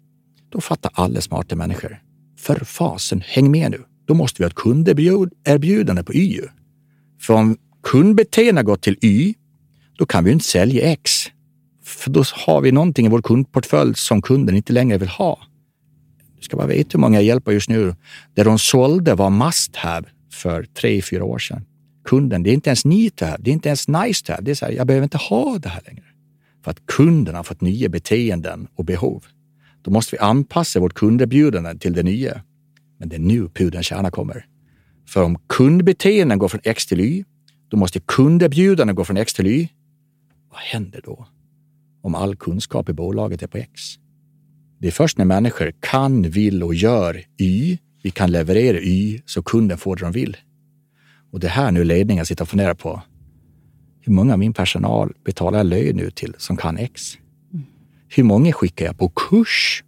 [0.50, 2.02] Då fattar alla smarta människor.
[2.39, 3.84] För fasen, häng med nu.
[4.06, 6.41] Då måste vi ha ett kunderbjudande på Y.
[7.22, 9.34] För om kundbeteende gått till Y,
[9.97, 11.12] då kan vi inte sälja X.
[11.84, 15.39] För då har vi någonting i vår kundportfölj som kunden inte längre vill ha.
[16.38, 17.95] Du ska bara veta hur många jag hjälper just nu.
[18.34, 21.66] Det de sålde var must have för tre, fyra år sedan.
[22.06, 24.43] Kunden, det är inte ens need to have, det är inte ens nice to have.
[24.43, 26.04] Det är så här, jag behöver inte ha det här längre.
[26.64, 29.24] För att kunden har fått nya beteenden och behov.
[29.82, 32.42] Då måste vi anpassa vårt kunderbjudande till det nya.
[32.98, 34.46] Men det är nu pudelns kärna kommer.
[35.08, 37.24] För om kundbeteenden går från X till Y,
[37.70, 39.68] då måste kunderbjudanden gå från X till Y.
[40.52, 41.28] Vad händer då?
[42.02, 43.82] Om all kunskap i bolaget är på X?
[44.80, 49.44] Det är först när människor kan, vill och gör Y, vi kan leverera Y så
[49.44, 50.38] kunden får det de vill.
[51.32, 53.02] Och det här nu ledningen sitter och funderar på.
[54.02, 57.18] Hur många av min personal betalar jag lön nu till som kan X?
[58.12, 59.84] Hur många skickar jag på kurs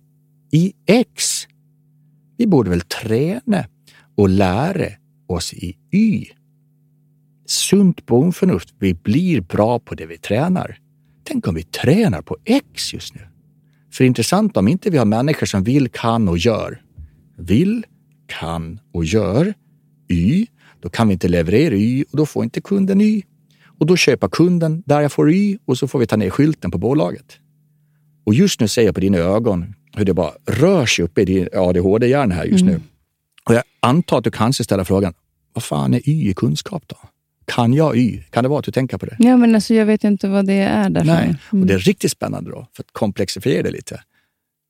[0.52, 1.48] i X?
[2.38, 3.66] Vi borde väl träna
[4.16, 4.88] och lära
[5.28, 6.26] oss i Y.
[7.46, 8.74] Sunt bondförnuft.
[8.80, 10.78] Vi blir bra på det vi tränar.
[11.24, 13.22] Tänk om vi tränar på X just nu.
[13.92, 16.82] För intressant om inte vi har människor som vill, kan och gör.
[17.38, 17.86] Vill,
[18.28, 19.54] kan och gör
[20.10, 20.48] Y,
[20.82, 23.22] då kan vi inte leverera Y och då får inte kunden Y.
[23.80, 26.72] Och då köper kunden där jag får Y och så får vi ta ner skylten
[26.72, 27.41] på bolaget.
[28.32, 31.26] Och just nu ser jag på dina ögon hur det bara rör sig uppe i
[31.26, 32.74] din ADHD-hjärna här just mm.
[32.74, 32.82] nu.
[33.46, 35.14] Och jag antar att du kanske ställer frågan,
[35.54, 36.96] vad fan är Y i kunskap då?
[37.46, 38.24] Kan jag Y?
[38.30, 39.16] Kan det vara att du tänker på det?
[39.20, 41.08] Ja, men alltså, jag vet inte vad det är därför.
[41.08, 41.62] Nej, mm.
[41.62, 44.04] och det är riktigt spännande då, för att komplexifiera det lite.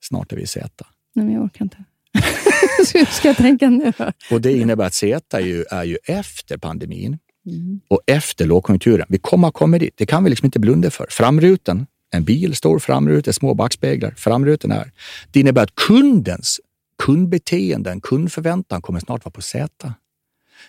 [0.04, 0.70] Snart är vi Z.
[1.16, 1.78] Nej, men jag orkar inte.
[2.94, 3.94] Hur ska jag tänka nu?
[4.32, 7.80] Och det innebär att Z är ju, är ju efter pandemin mm.
[7.88, 9.06] och efter lågkonjunkturen.
[9.10, 9.94] Vi kommer att komma dit.
[9.98, 11.06] Det kan vi liksom inte blunda för.
[11.10, 14.14] Framrutan, en bil, stor framruta, små backspeglar.
[14.18, 14.92] Framrutan är.
[15.32, 16.60] Det innebär att kundens
[17.04, 19.94] kundbeteenden, kundförväntan kommer snart vara på Z.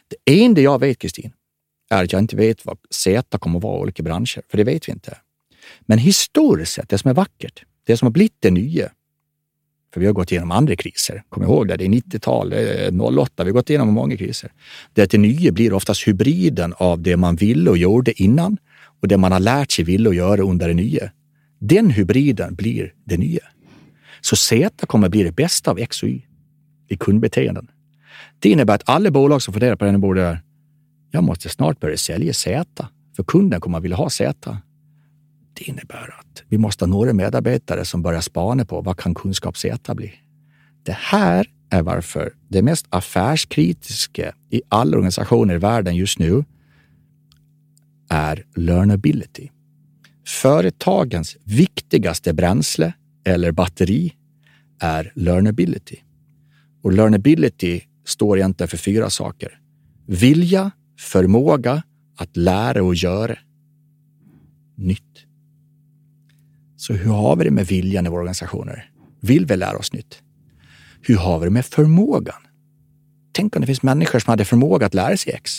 [0.09, 1.33] Det enda jag vet, Kristin,
[1.91, 4.65] är att jag inte vet vad Z kommer att vara i olika branscher, för det
[4.65, 5.17] vet vi inte.
[5.81, 8.89] Men historiskt sett, det som är vackert, det som har blivit det nya,
[9.95, 11.23] för vi har gått igenom andra kriser.
[11.29, 12.55] Kom ihåg det, det är 90-tal,
[13.19, 14.53] 08, eh, vi har gått igenom många kriser.
[14.95, 18.57] Det, det nya blir oftast hybriden av det man ville och gjorde innan
[19.01, 21.11] och det man har lärt sig ville och göra under det nya.
[21.65, 23.41] Den hybriden blir det nya.
[24.21, 26.23] Så Z kommer bli det bästa av X och Y
[26.89, 27.71] i kundbeteenden.
[28.39, 30.41] Det innebär att alla bolag som funderar på det borde
[31.11, 34.59] jag måste snart börja sälja Z, för kunden kommer att vilja ha Z.
[35.55, 39.57] Det innebär att vi måste ha några medarbetare som börjar spana på vad kan kunskap
[39.57, 40.13] Z bli?
[40.83, 46.45] Det här är varför det mest affärskritiska i alla organisationer i världen just nu
[48.09, 49.49] är learnability.
[50.27, 52.93] Företagens viktigaste bränsle
[53.25, 54.13] eller batteri
[54.81, 55.97] är learnability.
[56.83, 59.61] Och learnability står egentligen för fyra saker.
[60.07, 61.83] Vilja, förmåga
[62.17, 63.39] att lära och göra
[64.77, 65.27] nytt.
[66.77, 68.91] Så hur har vi det med viljan i våra organisationer?
[69.21, 70.23] Vill vi lära oss nytt?
[71.03, 72.43] Hur har vi det med förmågan?
[73.33, 75.53] Tänk om det finns människor som hade förmåga att lära sig X.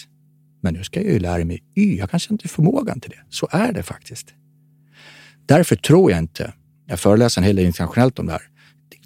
[0.61, 1.97] Men nu ska jag ju lära mig Y.
[1.97, 3.23] Jag kanske inte har förmågan till det.
[3.29, 4.33] Så är det faktiskt.
[5.45, 6.53] Därför tror jag inte,
[6.87, 8.41] jag föreläser en hel del internationellt om det här.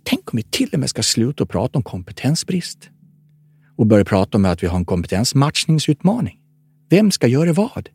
[0.04, 2.90] Tänk om vi till och med ska sluta prata om kompetensbrist
[3.78, 6.38] och börja prata om att vi har en kompetensmatchningsutmaning.
[6.90, 7.90] Vem ska göra vad?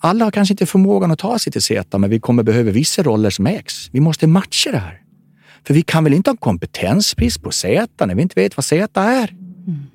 [0.00, 3.02] Alla har kanske inte förmågan att ta sig till Z, men vi kommer behöva vissa
[3.02, 3.88] roller som X.
[3.92, 5.00] Vi måste matcha det här.
[5.66, 9.00] För vi kan väl inte ha kompetensbrist på Z när vi inte vet vad Z
[9.00, 9.30] är?
[9.30, 9.86] Mm.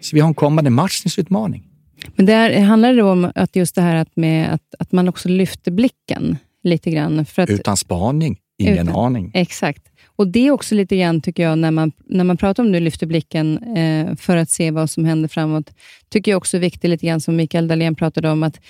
[0.00, 1.68] Så vi har en kommande matchningsutmaning.
[2.16, 5.28] Men där handlar det om att just det här att, med att, att man också
[5.28, 7.24] lyfter blicken lite grann.
[7.24, 9.30] För att, utan spaning, ingen utan, aning.
[9.34, 9.82] Exakt.
[10.16, 12.80] Och Det är också lite grann, tycker jag, när man, när man pratar om nu
[12.80, 15.70] lyfter blicken eh, för att se vad som händer framåt,
[16.08, 18.60] tycker jag också är viktigt, lite grann som Mikael Dahlén pratade om, att,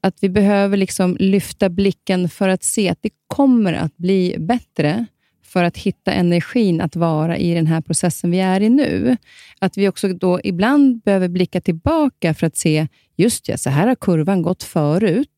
[0.00, 5.06] att vi behöver liksom lyfta blicken för att se att det kommer att bli bättre
[5.52, 9.16] för att hitta energin att vara i den här processen vi är i nu.
[9.58, 13.86] Att vi också då ibland behöver blicka tillbaka för att se, just ja, så här
[13.86, 15.28] har kurvan gått förut.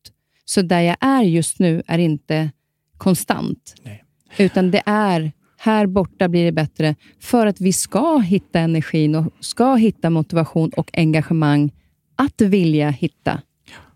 [0.45, 2.51] Så där jag är just nu är inte
[2.97, 3.75] konstant.
[3.83, 4.03] Nej.
[4.37, 9.33] Utan det är, här borta blir det bättre för att vi ska hitta energin och
[9.39, 11.71] ska hitta motivation och engagemang
[12.15, 13.41] att vilja hitta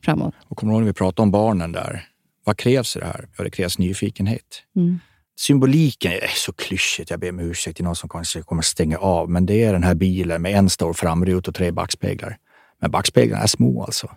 [0.05, 0.33] framåt.
[0.47, 2.05] Och kommer du ihåg när vi pratade om barnen där?
[2.43, 3.27] Vad krävs i det här?
[3.37, 4.63] Ja, det krävs nyfikenhet.
[4.75, 4.99] Mm.
[5.39, 9.29] Symboliken är så klyschigt, jag ber om ursäkt till någon som kanske kommer stänga av,
[9.29, 12.37] men det är den här bilen med en stor framruta och tre backspeglar.
[12.81, 14.11] Men backspeglarna är små alltså.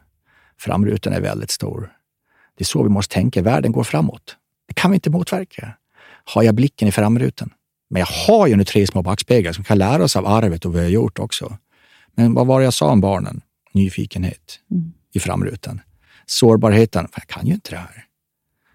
[0.58, 1.92] Framrutan är väldigt stor.
[2.62, 3.42] Det är så vi måste tänka.
[3.42, 4.36] Världen går framåt.
[4.68, 5.74] Det kan vi inte motverka.
[6.24, 7.50] Har jag blicken i framrutan?
[7.90, 10.72] Men jag har ju nu tre små backspeglar som kan lära oss av arvet och
[10.72, 11.58] vad vi har gjort också.
[12.14, 13.40] Men vad var det jag sa om barnen?
[13.72, 14.92] Nyfikenhet Mm.
[15.12, 15.80] i framrutan.
[16.26, 17.08] Sårbarheten.
[17.14, 18.04] Jag kan ju inte det här.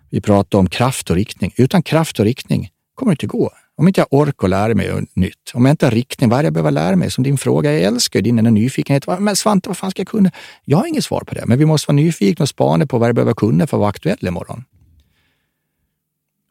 [0.10, 1.54] Vi pratar om kraft och riktning.
[1.58, 3.52] Utan kraft och riktning kommer det inte gå.
[3.80, 6.48] Om inte jag orkar lära mig nytt, om jag inte har riktning, vad är det
[6.48, 7.12] jag behöver lära mig?
[7.12, 9.08] Som din fråga, jag älskar din nyfikenhet.
[9.20, 10.32] Men Svante, vad fan ska jag kunna?
[10.66, 13.10] Jag har inget svar på det, men vi måste vara nyfikna och spana på vad
[13.10, 14.64] jag behöver kunna för att vara aktuell imorgon.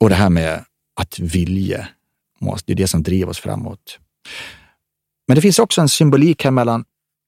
[0.01, 0.65] Och det här med
[0.95, 1.89] att vilja,
[2.65, 3.99] det är det som driver oss framåt.
[5.29, 6.85] Men det finns också en symbolik här mellan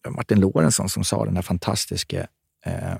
[0.08, 2.26] Martin Lorentzon som sa den här fantastiska
[2.66, 2.96] eh,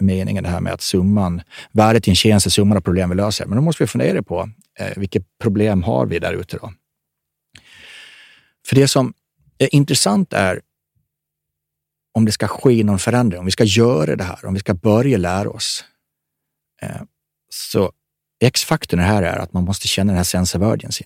[0.00, 1.42] meningen, det här med att summan,
[1.72, 3.46] värdet i en tjänst är summan av problem vi löser.
[3.46, 6.72] Men då måste vi fundera på eh, vilket problem har vi där ute då?
[8.66, 9.14] För det som
[9.58, 10.60] är intressant är
[12.14, 14.74] om det ska ske någon förändring, om vi ska göra det här, om vi ska
[14.74, 15.84] börja lära oss.
[16.82, 17.02] Eh,
[17.48, 17.92] så
[18.40, 21.04] X-faktorn här är att man måste känna den här sense of urgency.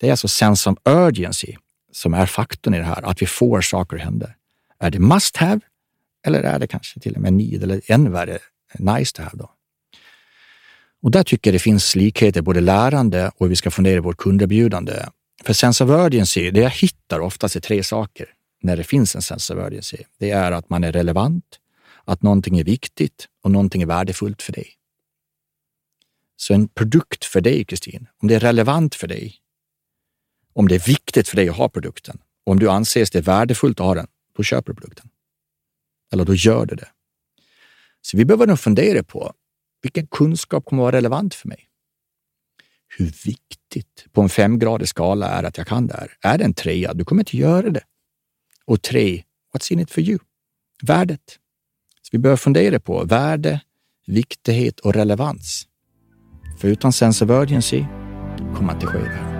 [0.00, 1.56] Det är alltså sense of urgency
[1.92, 4.34] som är faktorn i det här, att vi får saker att hända.
[4.78, 5.60] Är det must have
[6.26, 8.38] eller är det kanske till och med need eller ännu värre
[8.78, 9.36] nice to have?
[9.36, 9.53] Då?
[11.04, 14.00] Och där tycker jag det finns likheter både lärande och hur vi ska fundera i
[14.00, 15.06] vårt kunderbjudande.
[15.42, 18.28] För sense of urgency, det jag hittar oftast är tre saker
[18.62, 19.96] när det finns en sense of urgency.
[20.18, 21.44] Det är att man är relevant,
[22.04, 24.68] att någonting är viktigt och någonting är värdefullt för dig.
[26.36, 29.36] Så en produkt för dig, Kristin, om det är relevant för dig,
[30.52, 33.80] om det är viktigt för dig att ha produkten, och om du anses det värdefullt
[33.80, 35.08] att ha den, då köper du produkten.
[36.12, 36.88] Eller då gör du det.
[38.00, 39.34] Så vi behöver nog fundera på
[39.84, 41.68] vilken kunskap kommer att vara relevant för mig?
[42.98, 46.32] Hur viktigt på en femgradig skala är att jag kan det här?
[46.32, 46.94] Är det en trea?
[46.94, 47.84] Du kommer inte göra det.
[48.64, 49.22] Och tre,
[49.54, 50.18] what's in it for you?
[50.82, 51.38] Värdet.
[52.02, 53.60] Så vi behöver fundera på värde,
[54.06, 55.68] viktighet och relevans.
[56.60, 57.84] För utan sense of urgency
[58.56, 59.34] kommer inte ske det här.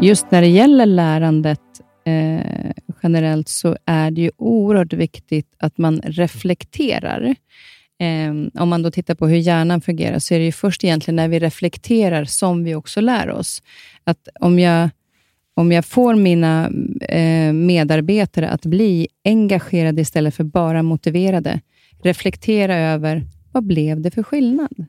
[0.00, 1.60] Just när det gäller lärandet
[2.04, 2.70] eh,
[3.04, 7.34] generellt så är det ju oerhört viktigt att man reflekterar.
[8.00, 11.16] Eh, om man då tittar på hur hjärnan fungerar, så är det ju först egentligen
[11.16, 13.62] när vi reflekterar som vi också lär oss.
[14.04, 14.90] Att om jag,
[15.54, 16.70] om jag får mina
[17.08, 21.60] eh, medarbetare att bli engagerade istället för bara motiverade,
[22.02, 24.86] reflektera över vad blev det för skillnad?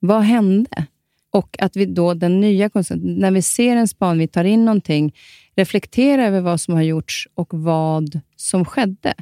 [0.00, 0.86] Vad hände?
[1.30, 5.14] Och att vi då, den nya när vi ser en span, vi tar in någonting,
[5.56, 9.14] reflektera över vad som har gjorts och vad som skedde.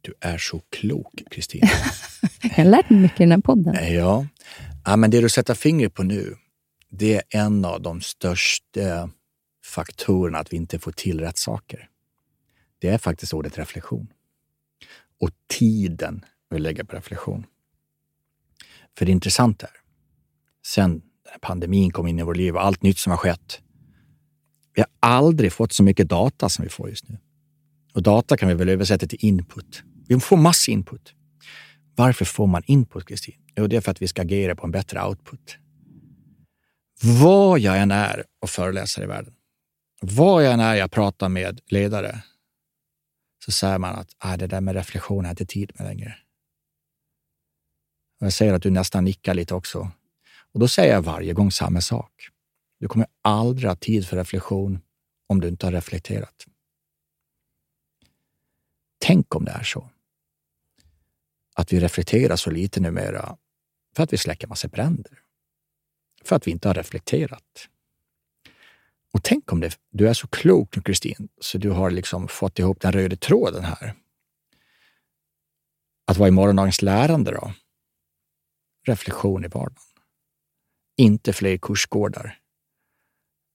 [0.00, 1.60] Du är så klok, Kristin.
[2.42, 3.94] Jag har lärt mig mycket i den här podden.
[3.94, 4.26] Ja.
[4.84, 6.36] ja, men det du sätter fingret på nu,
[6.90, 9.10] det är en av de största
[9.64, 11.88] faktorerna att vi inte får till rätt saker.
[12.78, 14.08] Det är faktiskt ordet reflektion.
[15.20, 17.46] Och tiden vi lägger på reflektion.
[18.98, 19.72] För det intressanta är,
[20.66, 21.02] sen
[21.40, 23.60] pandemin kom in i vårt liv och allt nytt som har skett.
[24.74, 27.18] Vi har aldrig fått så mycket data som vi får just nu.
[27.94, 29.82] Och data kan vi väl översätta till input.
[30.08, 31.14] Vi får massa input.
[31.94, 33.34] Varför får man input, Kristin?
[33.56, 35.56] Jo, det är för att vi ska agera på en bättre output.
[37.02, 39.34] Vad jag än är och föreläser i världen,
[40.00, 42.22] vad jag än är jag pratar med ledare,
[43.44, 46.16] så säger man att ah, det där med reflektion har jag inte tid med längre.
[48.20, 49.90] Och jag ser att du nästan nickar lite också.
[50.52, 52.28] Och då säger jag varje gång samma sak.
[52.84, 54.80] Du kommer aldrig ha tid för reflektion
[55.26, 56.46] om du inte har reflekterat.
[58.98, 59.90] Tänk om det är så.
[61.54, 63.36] Att vi reflekterar så lite numera
[63.96, 65.20] för att vi släcker massa bränder.
[66.24, 67.68] För att vi inte har reflekterat.
[69.12, 72.58] Och tänk om det, du är så klok nu Kristin, så du har liksom fått
[72.58, 73.94] ihop den röda tråden här.
[76.06, 77.52] Att vara i morgondagens lärande då.
[78.86, 79.78] Reflektion i vardagen.
[80.96, 82.40] Inte fler kursgårdar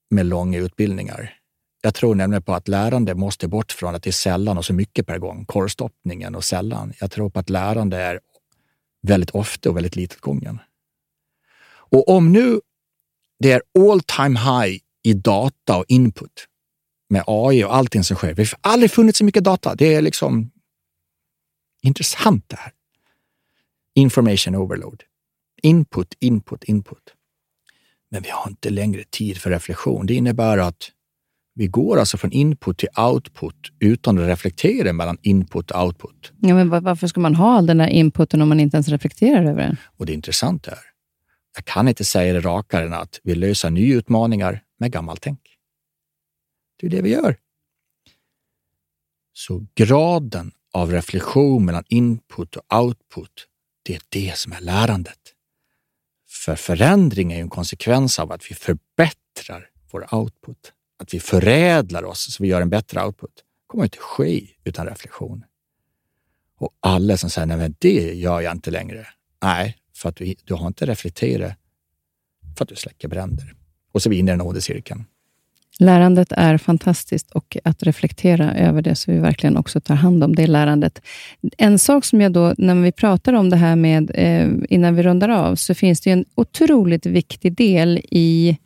[0.10, 1.36] med långa utbildningar.
[1.82, 4.74] Jag tror nämligen på att lärande måste bort från att det är sällan och så
[4.74, 6.94] mycket per gång, korvstoppningen och sällan.
[7.00, 8.20] Jag tror på att lärande är
[9.02, 10.60] väldigt ofta och väldigt litet gången.
[11.92, 12.60] Och om nu
[13.40, 16.48] det är all time high i data och input
[17.10, 18.34] med AI och allting som sker.
[18.34, 19.76] Vi har aldrig funnits så mycket data.
[19.76, 20.52] Det är liksom
[21.82, 22.74] intressant det här.
[23.94, 25.04] Information overload.
[25.62, 27.14] Input, input, input.
[28.12, 30.06] Men vi har inte längre tid för reflektion.
[30.06, 30.92] Det innebär att
[31.56, 36.32] Vi går alltså från input till output utan att reflektera mellan input och output.
[36.42, 39.46] Ja, men varför ska man ha all den där inputen om man inte ens reflekterar
[39.46, 39.78] över den?
[39.98, 40.80] Och det intressanta är,
[41.56, 45.40] jag kan inte säga det rakare än att vi löser nya utmaningar med gammalt tänk.
[46.80, 47.38] Det är det vi gör.
[49.34, 53.48] Så graden av reflektion mellan input och output,
[53.84, 55.20] det är det som är lärandet.
[56.46, 60.74] För förändring är ju en konsekvens av att vi förbättrar vår output.
[61.00, 63.36] Att vi förädlar oss så vi gör en bättre output.
[63.36, 65.46] Det kommer inte ske utan reflektion.
[66.58, 69.08] Och alla som säger, nej men det gör jag inte längre.
[69.44, 71.54] Nej, för att du, du har inte reflekterat
[72.58, 73.56] för att du släcker bränder.
[73.92, 75.06] Och så är vi inne i den onda cirkeln.
[75.82, 80.36] Lärandet är fantastiskt och att reflektera över det, så vi verkligen också tar hand om
[80.36, 81.02] det lärandet.
[81.58, 85.04] En sak som jag då, när vi pratar om det här med, eh, innan vi
[85.04, 88.58] rundar av, så finns det en otroligt viktig del i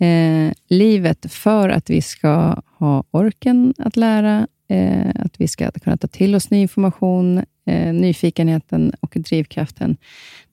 [0.00, 5.96] eh, livet för att vi ska ha orken att lära, eh, att vi ska kunna
[5.96, 9.96] ta till oss ny information, eh, nyfikenheten och drivkraften.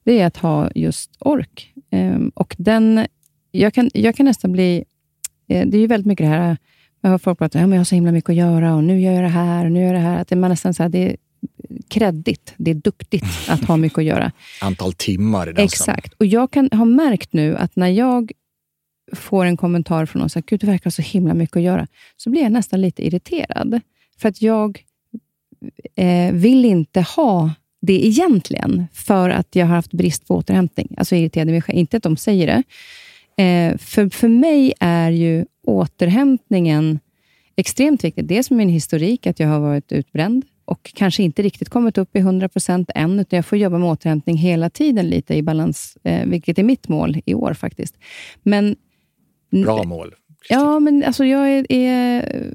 [0.04, 1.72] Det är att ha just ork.
[1.90, 3.06] Eh, och den,
[3.50, 4.84] jag, kan, jag kan nästan bli
[5.46, 6.56] det är ju väldigt mycket det här,
[7.00, 9.00] jag hör folk prata om att jag har så himla mycket att göra och nu
[9.00, 10.20] gör jag det här och nu gör jag det här.
[10.20, 11.16] Att det, man nästan så här, det är
[11.88, 14.32] kreddigt, det är duktigt att ha mycket att göra.
[14.60, 15.60] Antal timmar.
[15.60, 16.12] I Exakt.
[16.12, 18.32] Och jag kan ha märkt nu att när jag
[19.12, 21.86] får en kommentar från någon som Gud, du verkar ha så himla mycket att göra,
[22.16, 23.80] så blir jag nästan lite irriterad.
[24.18, 24.84] För att jag
[25.96, 30.94] eh, vill inte ha det egentligen, för att jag har haft brist på återhämtning.
[30.98, 32.62] Alltså irriterad mig Inte att de säger det,
[33.36, 36.98] Eh, för, för mig är ju återhämtningen
[37.56, 38.26] extremt viktig.
[38.26, 42.16] Dels med min historik, att jag har varit utbränd och kanske inte riktigt kommit upp
[42.16, 45.98] i 100 procent än, utan jag får jobba med återhämtning hela tiden lite i balans,
[46.02, 47.96] eh, vilket är mitt mål i år faktiskt.
[48.42, 48.76] Men,
[49.50, 50.14] Bra mål.
[50.48, 50.60] Christine.
[50.60, 52.52] Ja, men alltså jag är, är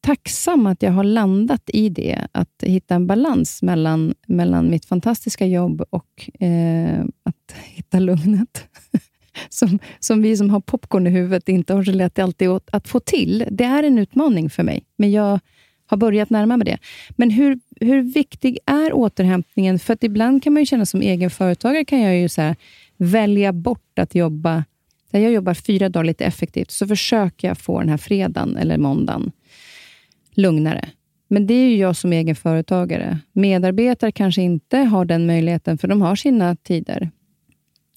[0.00, 5.46] tacksam att jag har landat i det, att hitta en balans mellan, mellan mitt fantastiska
[5.46, 8.68] jobb och eh, att hitta lugnet.
[9.48, 12.88] som, som vi som har popcorn i huvudet inte har så lätt alltid att, att
[12.88, 13.44] få till.
[13.50, 15.40] Det är en utmaning för mig, men jag
[15.86, 16.78] har börjat närma mig det.
[17.10, 19.78] Men hur, hur viktig är återhämtningen?
[19.78, 22.54] För att ibland kan man ju känna som egen företagare, kan jag ju så
[22.96, 24.64] välja bort att jobba.
[25.10, 29.32] Jag jobbar fyra dagar lite effektivt, så försöker jag få den här fredagen eller måndagen
[30.34, 30.88] lugnare.
[31.28, 33.18] Men det är ju jag som egen företagare.
[33.32, 37.10] Medarbetare kanske inte har den möjligheten, för de har sina tider.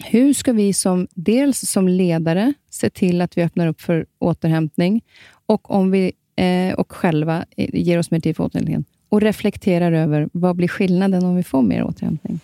[0.04, 5.02] Hur ska vi som, dels som ledare se till att vi öppnar upp för återhämtning
[5.46, 10.30] och om vi eh, och själva ger oss mer tid för återhämtningen och reflekterar över
[10.34, 12.40] vad blir skillnaden om vi får mer återhämtning?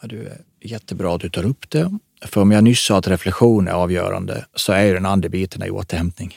[0.00, 1.98] Ja, du är jättebra att du tar upp det.
[2.24, 5.70] För om jag nyss sa att reflektion är avgörande så är den andra biten i
[5.70, 6.34] återhämtning.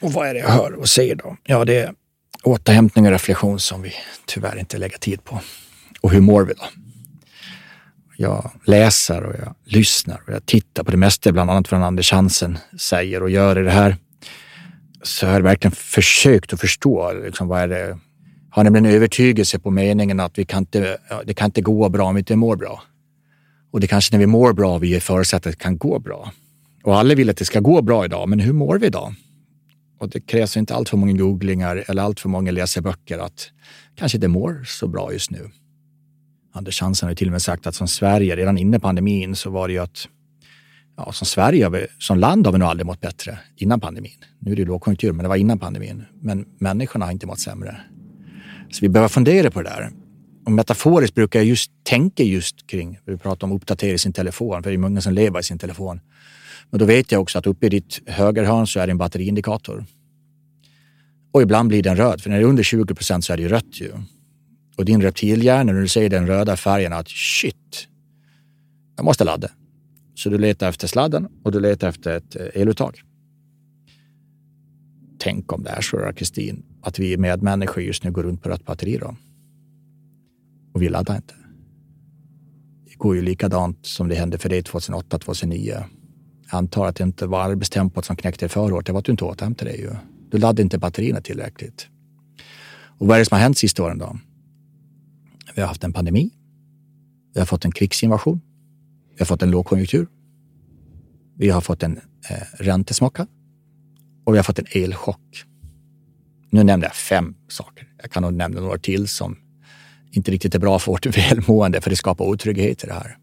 [0.00, 1.36] Och vad är det jag hör och ser då?
[1.44, 1.94] Ja, det är
[2.42, 3.92] återhämtning och reflektion som vi
[4.26, 5.40] tyvärr inte lägger tid på.
[6.00, 6.64] Och hur mår vi då?
[8.20, 12.12] Jag läser och jag lyssnar och jag tittar på det mesta, bland annat vad Anders
[12.12, 13.96] Hansen säger och gör i det här,
[15.02, 17.98] så har jag verkligen försökt att förstå liksom, vad är det
[18.50, 22.04] har nämligen en övertygelse på meningen att vi kan inte, det kan inte gå bra
[22.04, 22.82] om vi inte mår bra.
[23.70, 25.98] Och det är kanske när vi mår bra vi är förutsatt att det kan gå
[25.98, 26.32] bra.
[26.84, 29.14] Och alla vill att det ska gå bra idag, men hur mår vi idag?
[29.98, 33.50] Och det krävs inte allt för många googlingar eller allt för många läsarböcker att
[33.96, 35.50] kanske inte mår så bra just nu.
[36.52, 39.68] Anders Hansen har till och med sagt att som Sverige, redan innan pandemin, så var
[39.68, 40.08] det ju att
[40.96, 44.24] ja, som Sverige, som land har vi nog aldrig mått bättre innan pandemin.
[44.38, 46.04] Nu är det lågkonjunktur, men det var innan pandemin.
[46.20, 47.80] Men människorna har inte mått sämre.
[48.70, 49.90] Så vi behöver fundera på det där.
[50.46, 54.70] Och metaforiskt brukar jag just tänka just kring, vi pratar om uppdatera sin telefon, för
[54.70, 56.00] det är många som lever i sin telefon.
[56.70, 59.84] Men då vet jag också att uppe i ditt högerhörn så är det en batteriindikator.
[61.32, 63.42] Och ibland blir den röd, för när det är under 20 procent så är det
[63.42, 63.92] ju rött ju
[64.80, 67.88] och din reptilhjärna när du ser den röda färgen att shit,
[68.96, 69.48] jag måste ladda.
[70.14, 73.02] Så du letar efter sladden och du letar efter ett eh, eluttag.
[75.18, 78.64] Tänk om det är så, Kristin, att vi medmänniskor just nu går runt på rött
[78.64, 79.16] batteri då.
[80.74, 81.34] Och vi laddar inte.
[82.84, 85.84] Det går ju likadant som det hände för dig 2008, 2009.
[86.50, 89.04] Jag antar att det inte var arbetstempot som knäckte dig förra året, det var att
[89.04, 89.90] du inte återhämtade dig.
[90.30, 91.88] Du laddade inte batterierna tillräckligt.
[92.98, 94.18] Och vad är det som har hänt sista åren då?
[95.54, 96.30] Vi har haft en pandemi.
[97.34, 98.40] Vi har fått en krigsinvasion.
[99.10, 100.06] Vi har fått en lågkonjunktur.
[101.36, 101.96] Vi har fått en
[102.30, 103.26] eh, räntesmocka
[104.24, 105.44] och vi har fått en elchock.
[106.50, 107.88] Nu nämnde jag fem saker.
[108.02, 109.36] Jag kan nog nämna några till som
[110.10, 113.18] inte riktigt är bra för vårt välmående, för det skapar otrygghet i det här.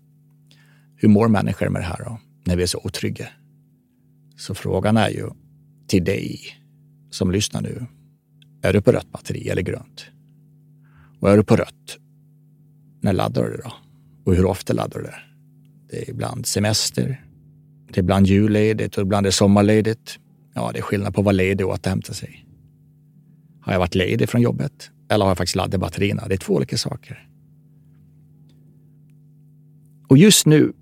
[0.96, 3.28] Hur mår människor med det här då, när vi är så otrygga?
[4.38, 5.30] Så frågan är ju,
[5.88, 6.40] till dig
[7.12, 7.86] som lyssnar nu.
[8.62, 10.06] Är du på rött batteri eller grönt?
[11.20, 11.98] Och är du på rött,
[13.02, 13.74] när laddar du det då?
[14.26, 15.20] Och hur ofta laddar du det?
[15.90, 17.24] Det är ibland semester,
[17.88, 20.20] det är ibland julledigt och ibland är det sommarledigt.
[20.54, 22.46] Ja, det är skillnad på att vara ledig och återhämta sig.
[23.62, 26.28] Har jag varit ledig från jobbet eller har jag faktiskt laddat batterierna?
[26.28, 27.28] Det är två olika saker.
[30.10, 30.74] Och just nu,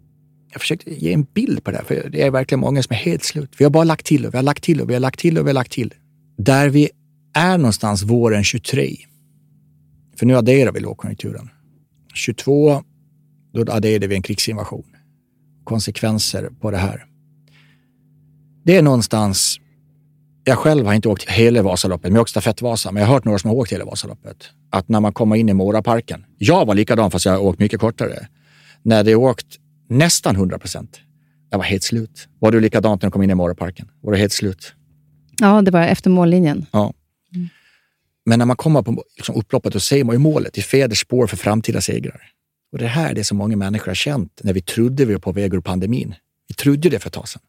[0.52, 2.98] jag försökte ge en bild på det här, för det är verkligen många som är
[2.98, 3.52] helt slut.
[3.58, 5.38] Vi har bara lagt till och vi har lagt till och vi har lagt till
[5.38, 5.94] och vi har lagt till.
[6.38, 6.90] Där vi
[7.34, 8.96] är någonstans våren 23.
[10.16, 11.50] För nu adderar vi lågkonjunkturen.
[12.16, 12.84] 22,
[13.54, 14.86] då adderade vi en krigsinvasion.
[15.64, 17.06] Konsekvenser på det här.
[18.64, 19.60] Det är någonstans
[20.44, 22.92] jag själv har inte åkt hela Vasaloppet, men jag har åkt stafettvasa.
[22.92, 24.38] Men jag har hört några som har åkt hela Vasaloppet.
[24.70, 27.80] Att när man kommer in i Moraparken, jag var likadan fast jag har åkt mycket
[27.80, 28.28] kortare.
[28.84, 29.48] När det åkt
[29.90, 31.00] nästan 100 procent,
[31.50, 32.28] jag var helt slut.
[32.40, 33.90] Var du likadant när du kom in i Moraparken?
[34.02, 34.74] Var du helt slut?
[35.42, 36.66] Ja, det var efter mållinjen.
[36.72, 36.94] Ja.
[38.26, 41.28] Men när man kommer på liksom, upploppet, då ser man ju målet i Feders spår
[41.28, 42.22] för framtida segrar.
[42.72, 45.20] Och det här är det som många människor har känt när vi trodde vi var
[45.20, 46.16] på väg ur pandemin.
[46.48, 47.42] Vi trodde det för ett tag sedan.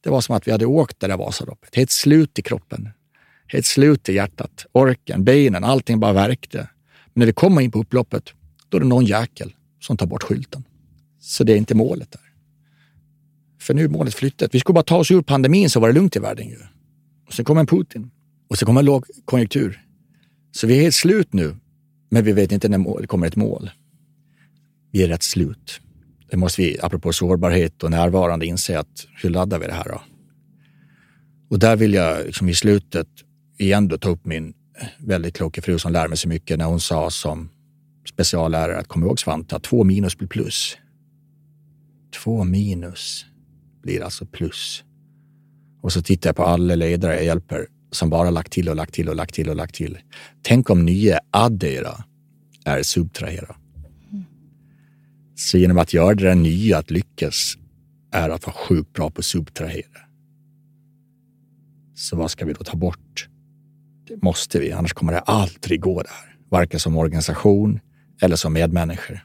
[0.00, 1.76] Det var som att vi hade åkt det där Vasaloppet.
[1.76, 2.88] Helt slut i kroppen.
[3.46, 4.66] Helt slut i hjärtat.
[4.72, 6.58] Orken, benen, allting bara verkte.
[6.58, 8.32] Men när vi kommer in på upploppet,
[8.68, 10.64] då är det någon jäkel som tar bort skylten.
[11.20, 12.20] Så det är inte målet där.
[13.60, 14.54] För nu är målet flyttat.
[14.54, 16.58] Vi skulle bara ta oss ur pandemin så var det lugnt i världen ju.
[17.26, 18.10] Och sen kommer Putin.
[18.48, 19.87] Och så kommer en lågkonjunktur.
[20.52, 21.56] Så vi är helt slut nu.
[22.10, 23.70] Men vi vet inte när det kommer ett mål.
[24.90, 25.80] Vi är rätt slut.
[26.30, 30.02] Det måste vi, apropå sårbarhet och närvarande, inse att hur laddar vi det här då?
[31.50, 33.08] Och där vill jag liksom i slutet
[33.58, 34.54] igen då ta upp min
[34.98, 37.50] väldigt kloka fru som lär mig så mycket när hon sa som
[38.08, 40.76] speciallärare att kom ihåg Svante, att två minus blir plus.
[42.22, 43.26] Två minus
[43.82, 44.84] blir alltså plus.
[45.82, 48.94] Och så tittar jag på alla ledare jag hjälper som bara lagt till och lagt
[48.94, 49.98] till och lagt till och lagt till.
[50.42, 52.04] Tänk om nya addera
[52.64, 53.56] är subtrahera.
[55.34, 57.58] Så genom att göra det där nya, att lyckas,
[58.12, 60.00] är att vara sjukt bra på att subtrahera.
[61.94, 63.28] Så vad ska vi då ta bort?
[64.08, 66.36] Det måste vi, annars kommer det aldrig gå där.
[66.50, 67.80] Varken som organisation
[68.22, 69.24] eller som medmänniskor.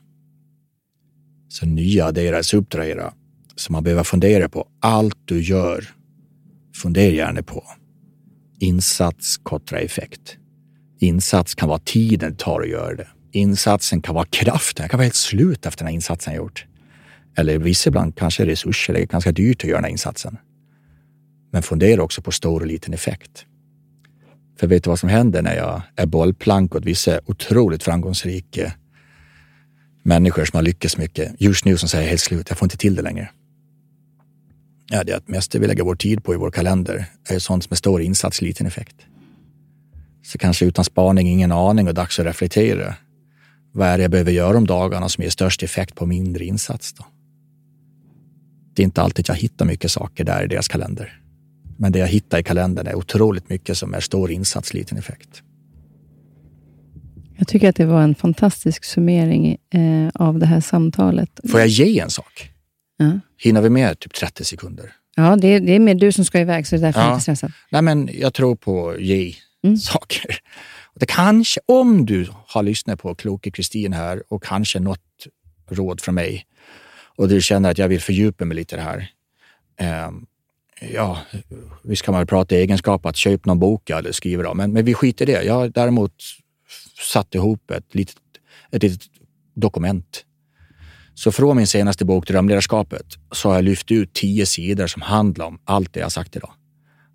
[1.49, 3.13] Så nya adderar subtrahera.
[3.55, 5.87] Så man behöver fundera på allt du gör.
[6.75, 7.63] Fundera gärna på
[8.59, 10.37] insats kontra effekt.
[10.99, 14.83] Insats kan vara tiden det tar att göra det insatsen kan vara kraften.
[14.83, 16.65] Jag kan vara helt slut efter den här insatsen jag gjort.
[17.37, 18.93] Eller vissa ibland kanske resurser.
[18.93, 20.37] Det är ganska dyrt att göra den här insatsen.
[21.51, 23.45] Men fundera också på stor och liten effekt.
[24.59, 28.73] För vet du vad som händer när jag är bollplank åt vissa otroligt framgångsrika
[30.03, 31.41] människor som har lyckats mycket.
[31.41, 33.29] Just nu som säger helt slut, jag får inte till det längre.
[34.95, 37.71] Ja, det är att mest vi lägger vår tid på i vår kalender är sånt
[37.71, 38.95] är stor insats, liten effekt.
[40.23, 42.95] Så kanske utan spaning, ingen aning och dags att reflektera
[43.71, 46.93] vad är det jag behöver göra om dagarna som ger störst effekt på mindre insats?
[46.93, 47.05] Då?
[48.73, 51.21] Det är inte alltid jag hittar mycket saker där i deras kalender.
[51.77, 55.41] Men det jag hittar i kalendern är otroligt mycket som är stor insats, liten effekt.
[57.37, 61.39] Jag tycker att det var en fantastisk summering eh, av det här samtalet.
[61.51, 62.49] Får jag ge en sak?
[62.97, 63.19] Ja.
[63.43, 64.93] Hinner vi med typ 30 sekunder?
[65.15, 67.03] Ja, det är, det är med du som ska iväg, så det är därför ja.
[67.03, 67.51] jag är inte stressad.
[67.69, 69.77] Nej, men jag tror på ge mm.
[69.77, 70.25] saker.
[70.95, 75.27] Det kanske, om du har lyssnat på kloke Kristin här och kanske något
[75.69, 76.45] råd från mig
[77.15, 79.11] och du känner att jag vill fördjupa mig lite i det här.
[79.79, 80.11] Eh,
[80.93, 81.19] ja,
[81.83, 84.93] visst kan man prata egenskap att köpa någon bok eller skriva då, men, men vi
[84.93, 85.43] skiter i det.
[85.43, 86.13] Jag har däremot
[87.13, 88.17] satt ihop ett litet,
[88.71, 89.01] ett litet
[89.53, 90.25] dokument.
[91.15, 95.45] Så från min senaste bok Drömledarskapet så har jag lyft ut tio sidor som handlar
[95.45, 96.51] om allt det jag sagt idag.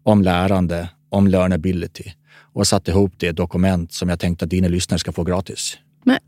[0.02, 2.12] Om lärande, om learnability,
[2.52, 5.78] och satt ihop det dokument som jag tänkte att dina lyssnare ska få gratis.
[6.04, 6.18] Men,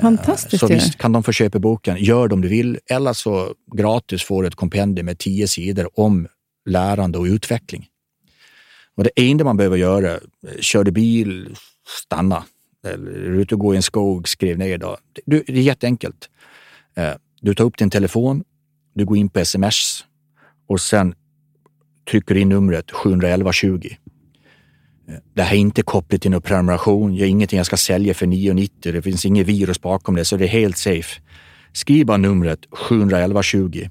[0.00, 1.96] fantastiskt Så visst kan de få köpa boken.
[2.04, 2.78] Gör det om du vill.
[2.90, 6.28] Eller så gratis får du ett kompendium med tio sidor om
[6.68, 7.86] lärande och utveckling.
[8.96, 10.18] Och det enda man behöver göra,
[10.60, 11.56] kör du bil,
[12.04, 12.44] stanna.
[12.86, 14.78] Eller är du ute och går i en skog, skriv ner.
[14.78, 14.96] Då.
[15.26, 16.28] Det är jätteenkelt.
[16.96, 18.44] Eh, du tar upp din telefon,
[18.94, 20.04] du går in på sms
[20.68, 21.14] och sen
[22.10, 23.98] trycker in numret 711 20.
[25.08, 27.14] Eh, det här är inte kopplat till någon prenumeration.
[27.14, 28.92] Jag är ingenting jag ska sälja för 9,90.
[28.92, 31.20] Det finns inget virus bakom det, så det är helt safe.
[31.72, 33.88] Skriv bara numret 71120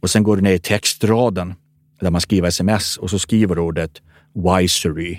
[0.00, 1.54] och sen går du ner i textraden
[2.00, 4.02] där man skriver sms och så skriver du ordet
[4.34, 5.18] Wisery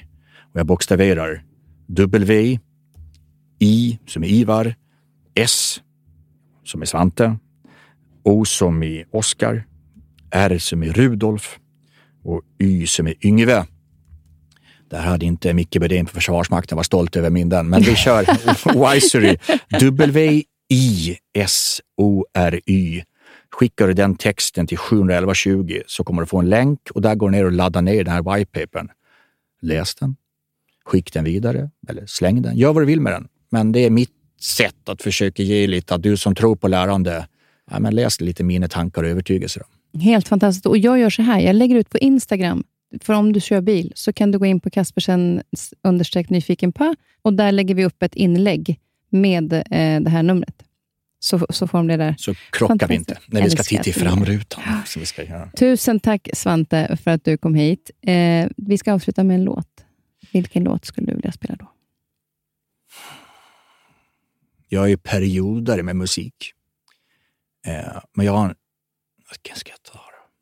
[0.53, 1.43] och jag bokstaverar
[1.87, 2.59] W,
[3.59, 4.75] I som är Ivar,
[5.35, 5.81] S
[6.69, 7.37] som är Svante,
[8.23, 9.63] O som i Oskar,
[10.31, 11.59] R som i Rudolf,
[12.23, 13.65] och Y som är Yngve.
[14.89, 18.25] Där hade inte Micke Bedén på Försvarsmakten var stolt över min den, men vi kör
[18.93, 19.37] Wisery.
[19.79, 20.43] W-I-S-O-R-Y.
[23.51, 27.29] Skickar du den texten till 71120 så kommer du få en länk och där går
[27.29, 28.89] du ner och laddar ner den här whitepapern.
[29.61, 30.15] Läs den,
[30.85, 32.57] skick den vidare eller släng den.
[32.57, 33.27] Gör vad du vill med den.
[33.49, 37.27] Men det är mitt sätt att försöka ge lite, att du som tror på lärande,
[37.71, 39.63] ja, men läs lite mina tankar och övertygelser.
[40.01, 40.65] Helt fantastiskt.
[40.65, 42.63] Och jag gör så här, jag lägger ut på Instagram,
[43.01, 45.41] för om du kör bil, så kan du gå in på Kaspersen
[45.83, 48.79] understreck nyfiken på och där lägger vi upp ett inlägg
[49.09, 50.55] med eh, det här numret.
[51.19, 52.15] Så, så får de det där.
[52.17, 54.63] Så krockar vi inte när vi ska titta i framrutan.
[54.85, 55.49] Som vi ska göra.
[55.51, 57.91] Tusen tack Svante för att du kom hit.
[58.01, 59.85] Eh, vi ska avsluta med en låt.
[60.31, 61.71] Vilken låt skulle du vilja spela då?
[64.71, 66.53] Jag är periodare med musik.
[67.65, 68.55] Eh, men jag har en...
[69.31, 70.33] Vilken ska jag ta då?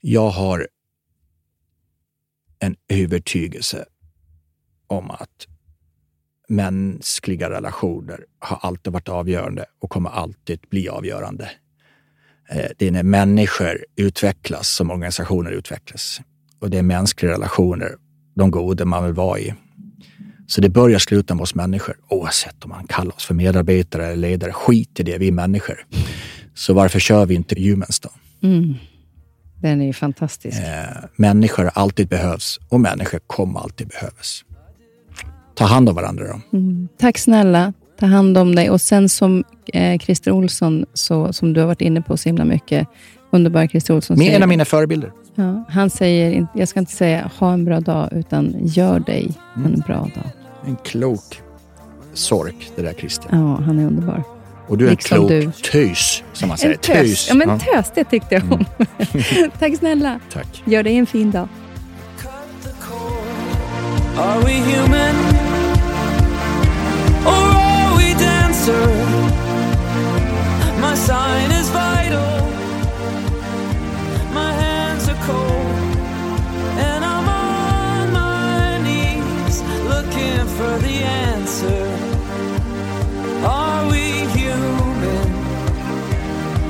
[0.00, 0.68] Jag har
[2.58, 3.84] en övertygelse
[4.86, 5.46] om att
[6.48, 11.50] mänskliga relationer har alltid varit avgörande och kommer alltid bli avgörande.
[12.48, 16.20] Eh, det är när människor utvecklas som organisationer utvecklas.
[16.60, 17.96] Och det är mänskliga relationer,
[18.34, 19.54] de goda man vill vara i.
[20.46, 24.16] Så det börjar sluta med oss människor, oavsett om man kallar oss för medarbetare eller
[24.16, 24.52] ledare.
[24.52, 25.86] Skit i det, vi är människor.
[26.54, 28.08] Så varför kör vi inte Humans då?
[28.42, 28.74] Mm.
[29.60, 30.58] Den är ju fantastisk.
[30.58, 34.44] Eh, människor alltid behövs och människor kommer alltid behövas.
[35.54, 36.58] Ta hand om varandra då.
[36.58, 36.88] Mm.
[36.98, 37.72] Tack snälla.
[38.00, 38.70] Ta hand om dig.
[38.70, 42.44] Och sen som eh, Christer Olsson, så, som du har varit inne på så himla
[42.44, 42.88] mycket,
[43.30, 44.18] underbara Christer Olsson.
[44.18, 45.12] Med en av mina förebilder.
[45.38, 49.72] Ja, han säger, jag ska inte säga ha en bra dag, utan gör dig mm.
[49.72, 50.30] en bra dag.
[50.66, 51.42] En klok
[52.14, 53.28] sork, det där Christer.
[53.32, 54.22] Ja, han är underbar.
[54.68, 55.70] Och du är liksom en klok du.
[55.70, 56.74] tös, som man säger.
[56.74, 56.96] En tös.
[56.96, 57.28] tös.
[57.28, 57.58] Ja, men ja.
[57.58, 58.64] tös, det tyckte jag om.
[58.78, 59.50] Mm.
[59.58, 60.20] Tack snälla.
[60.32, 60.62] Tack.
[60.64, 61.48] Gör dig en fin dag.
[64.18, 65.14] Are we human?
[67.26, 68.86] Or are we dancer?
[70.80, 71.95] My sign is vital.
[80.66, 81.86] Looking for the answer.
[83.46, 85.34] Are we human?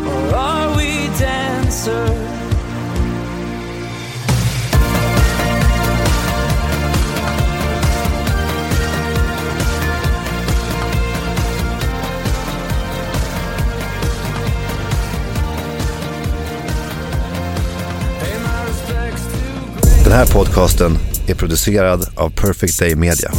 [0.07, 2.37] Or are we dancer?
[20.05, 23.31] Den här podcasten är producerad av Perfect Day Media.